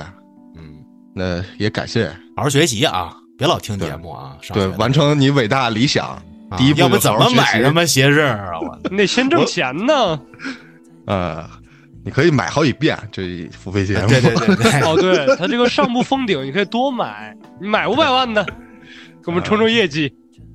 [0.57, 4.39] 嗯，那也感谢，好好学习啊，别老听节目啊。
[4.41, 6.07] 上对，完成你伟大理想。
[6.07, 6.23] 啊
[6.57, 8.61] 第一步要不怎么买他妈鞋事儿啊？
[8.61, 10.21] 我你得先挣钱呢。
[11.07, 11.51] 呃，
[12.05, 14.07] 你可以买好几遍这付费节目。
[14.09, 20.15] 对对对对，哦，对，他这个上不封顶，你可以多买，你买五百万的，给我们冲冲业绩。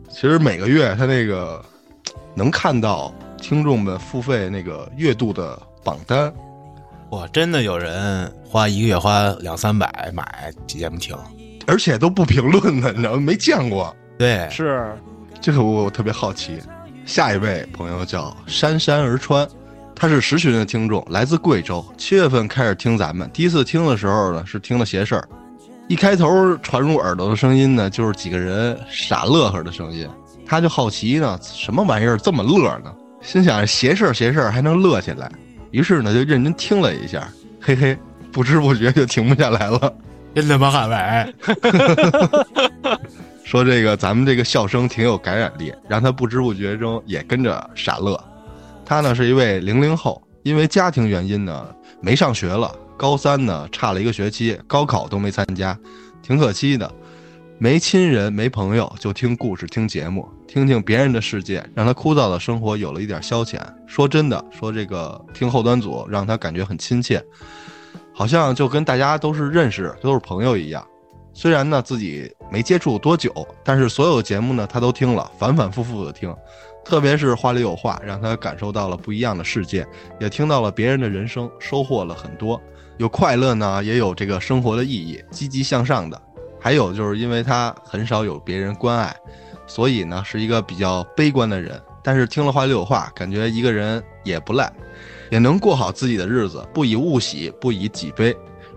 [0.09, 1.63] 其实每个月他那个
[2.35, 6.31] 能看到听众们付费那个月度的榜单，
[7.11, 11.17] 哇，真的有人花一个月花两三百买节目听，
[11.65, 13.19] 而且都不评论的，你知道吗？
[13.19, 14.95] 没见过，对，是，
[15.41, 16.59] 这个我特别好奇。
[17.05, 19.47] 下一位朋友叫姗姗而川，
[20.01, 25.27] 他是十群的听众，来自贵州，七月份开始听咱们，第一次听的时候呢是听了邪事儿，
[25.89, 30.07] 一开头传入耳朵的声音呢就是几个人傻乐呵的声音，
[30.45, 32.95] 他就好奇呢，什么玩意儿这么乐呢？
[33.21, 35.29] 心想邪事儿邪事儿还能乐起来，
[35.71, 37.27] 于是呢就认真听了一下，
[37.59, 37.97] 嘿嘿，
[38.31, 39.93] 不知不觉就停不下来了。
[40.33, 41.33] 真他妈喊白，
[43.43, 48.17] 说这个咱们这个笑声挺有感染力，让他不知不觉中也跟着傻乐。
[48.89, 51.63] 他呢是一位零零后，因为家庭原因呢
[52.01, 55.77] 没上学了，高三呢差了一个学期，高考都没参加，
[56.23, 56.91] 挺可惜的。
[57.59, 63.59] 没亲人没朋友，就听故事听节目，听听别人的世界，让他枯燥的生活有了一点消遣。
[63.85, 67.23] 说真的，说这个听后端组让他感觉很亲切，
[68.11, 70.83] 好像就跟大家都是认识，都是朋友一样。
[71.31, 73.31] 虽然呢自己没接触多久，
[73.63, 76.35] 但是所有节目呢他都听了，反反复复的听，
[76.83, 79.87] 特别是话里有话，让他感受到了不一样的世界，
[80.19, 82.59] 也听到了别人的人生，收获了很多，
[82.97, 86.19] 有快乐呢，也有这个生活的意义，积极向上的。
[86.59, 89.15] 还有就是因为他很少有别人关爱，
[89.65, 91.79] 所以呢是一个比较悲观的人。
[92.01, 94.71] 但是听了话里有话，感觉一个人也不赖，
[95.29, 98.35] 也能过好自己的日子，不以物喜，不以己悲。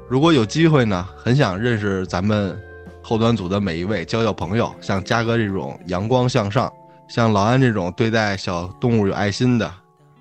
[0.08, 2.60] 如果有机会呢，很想认识咱们
[3.00, 4.72] 后端组的每一位，交交朋友。
[4.80, 6.70] 像嘉哥这种阳光向上，
[7.14, 9.70] 像老安这种对待小动物有爱心的，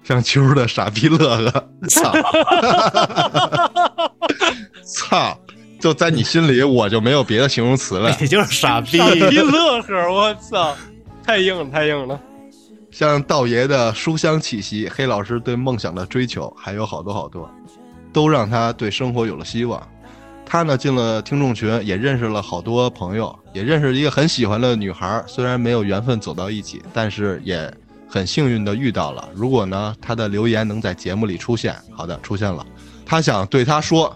[0.03, 2.13] 像秋的傻逼乐呵，操，
[4.83, 5.39] 操，
[5.79, 8.13] 就在你心里，我就没有别的形容词了。
[8.19, 10.75] 你就是傻逼傻逼乐呵，我操，
[11.25, 12.19] 太硬了，太硬了。
[12.91, 17.49] 像道爷的书香气息，黑老师对梦想的追求，还有好多好多，
[18.11, 19.81] 都让他对生活有了希望。
[20.51, 25.23] 他呢进了听众群，也认识了好多朋友，也认识一个很喜欢的女孩。
[25.25, 27.73] 虽然没有缘分走到一起，但是也
[28.05, 29.29] 很幸运的遇到了。
[29.33, 32.65] 如果呢他的留言能在节目里出现，好的，出现了。
[33.05, 34.13] 他想对他说：“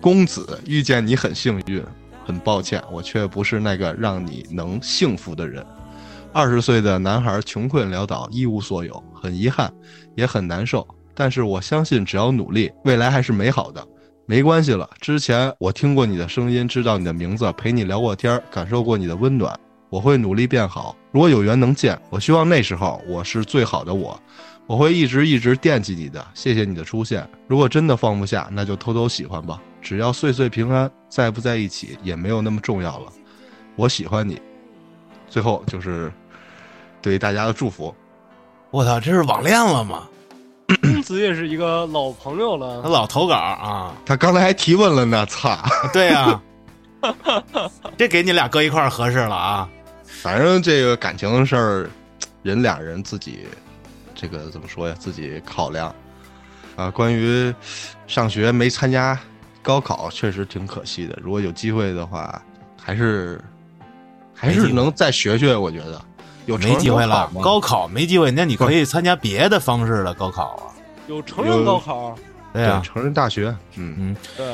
[0.00, 1.82] 公子遇见你很幸运，
[2.24, 5.66] 很抱歉，我却不是那个让你能幸福的人。”
[6.32, 9.72] 二十岁的男孩穷困潦倒，一无所有，很遗憾，
[10.14, 10.86] 也很难受。
[11.16, 13.84] 但是我相信，只要努力，未来还是美好的。
[14.26, 19.54] 没关系了，之前我听过你的声音，知道你的名字，陪你聊过天，感受过你的温暖。
[19.90, 20.96] 我会努力变好。
[21.12, 24.18] 如果有缘能见，我希望那时候我是最好的我。
[24.66, 26.26] 我会一直一直惦记你的。
[26.32, 27.28] 谢谢你的出现。
[27.46, 29.60] 如果真的放不下，那就偷偷喜欢吧。
[29.82, 33.12] 只要岁岁平安，在不在一起也没有那么重要了。
[33.76, 34.40] 我喜欢你。
[35.28, 36.10] 最后就是
[37.02, 37.94] 对大家的祝福。
[38.70, 40.08] 我操，这是网恋了吗？
[40.82, 45.58] 公子也是一个老朋友了他，老投稿啊，他刚才还提问了呢，操！
[45.92, 46.40] 对呀、
[47.98, 49.68] 这给你俩搁一块儿合适了啊。
[50.04, 51.90] 反正这个感情的事儿，
[52.42, 53.46] 人俩人自己
[54.14, 54.94] 这个怎么说呀？
[54.98, 55.94] 自己考量
[56.76, 56.90] 啊。
[56.90, 57.54] 关于
[58.06, 59.18] 上学没参加
[59.62, 61.18] 高考，确实挺可惜的。
[61.22, 62.40] 如果有机会的话，
[62.80, 63.40] 还是
[64.34, 65.54] 还是能再学学。
[65.54, 66.00] 我觉得
[66.46, 67.40] 有成人没机会了高考，吗？
[67.42, 70.62] 高考没机会，那你可以 参加别的方式的高考啊。
[71.06, 72.14] 有成人高考，
[72.52, 74.46] 对呀、成人大学，嗯，嗯，对，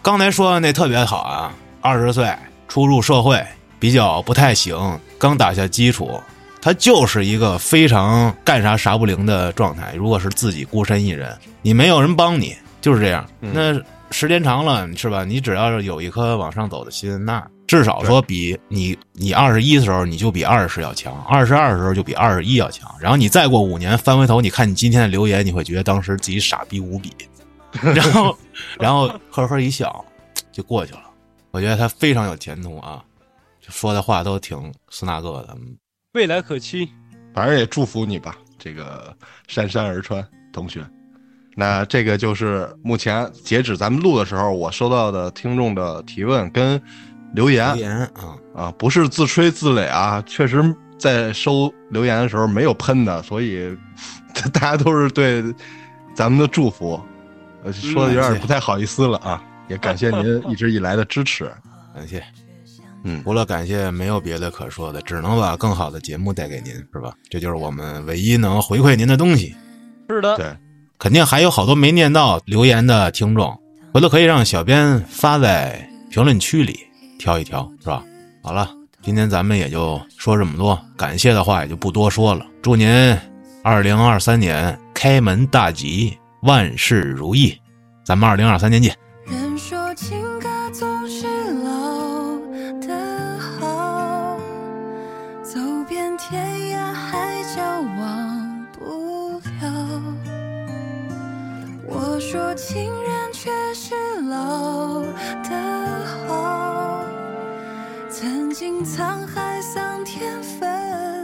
[0.00, 2.32] 刚才说的那特别好啊，二十岁
[2.68, 3.44] 初入社会，
[3.78, 6.18] 比较不太行，刚打下基础，
[6.62, 9.92] 他就是一个非常干啥啥不灵的状态。
[9.94, 13.26] 如果是自己孤身一人，你没有人帮你，就是这样。
[13.40, 13.50] 嗯。
[13.52, 13.80] 那
[14.10, 15.24] 时间长了，是吧？
[15.24, 22.92] 你只要是有一颗往上走的心，那至少说比你你二十一的时候你就比二十要强，二十二的时候就比二十一要强。
[23.00, 27.12] 然后你再过五年翻回头，你看你今天的留言，你会觉得当时自己傻逼无比，
[27.94, 28.36] 然后
[28.78, 30.04] 然后呵呵一笑
[30.50, 31.02] 就过去了。
[31.52, 33.02] 我觉得他非常有前途啊，
[33.60, 35.56] 就说的话都挺斯纳个的。
[35.60, 35.76] 嗯
[36.12, 36.88] 未来可期。
[37.32, 39.16] 反正也祝福你吧，这个
[39.46, 40.84] 姗姗而川同学。
[41.60, 46.80] 那这个就是目前截止咱们录的时候，我收到的听众的提问跟
[47.34, 53.76] 留言留言啊，啊，不是自吹自擂啊，确实在收留言的时候没有喷的，所以
[54.54, 55.44] 大家都是对
[56.14, 56.98] 咱们的祝福，
[57.62, 61.44] 呃，说的有点不太好意思了啊，也感谢您一直以来的支持。
[61.94, 62.24] 感谢。
[63.04, 67.12] 嗯除了感谢，没有别的可说的，只能把更好的节目带给您，是吧？
[67.28, 69.54] 这就是我们唯一能回馈您的东西。
[70.08, 70.56] 是的，对，
[71.00, 73.58] 肯定还有好多没念到留言的听众，
[73.90, 76.78] 回头可以让小编发在评论区里
[77.18, 78.04] 挑一挑，是吧？
[78.42, 78.70] 好了，
[79.00, 82.44] 今天咱们也就说这么多，感谢的话也就不多说了。
[82.60, 83.16] 祝您
[83.64, 87.58] 二零二三年开门大吉，万事如意。
[88.04, 88.94] 咱们二零二三年见。
[89.24, 90.22] 人说情
[102.30, 103.92] 说情人却是
[104.28, 105.00] 老
[105.42, 107.04] 的好，
[108.08, 111.19] 曾经沧海桑田分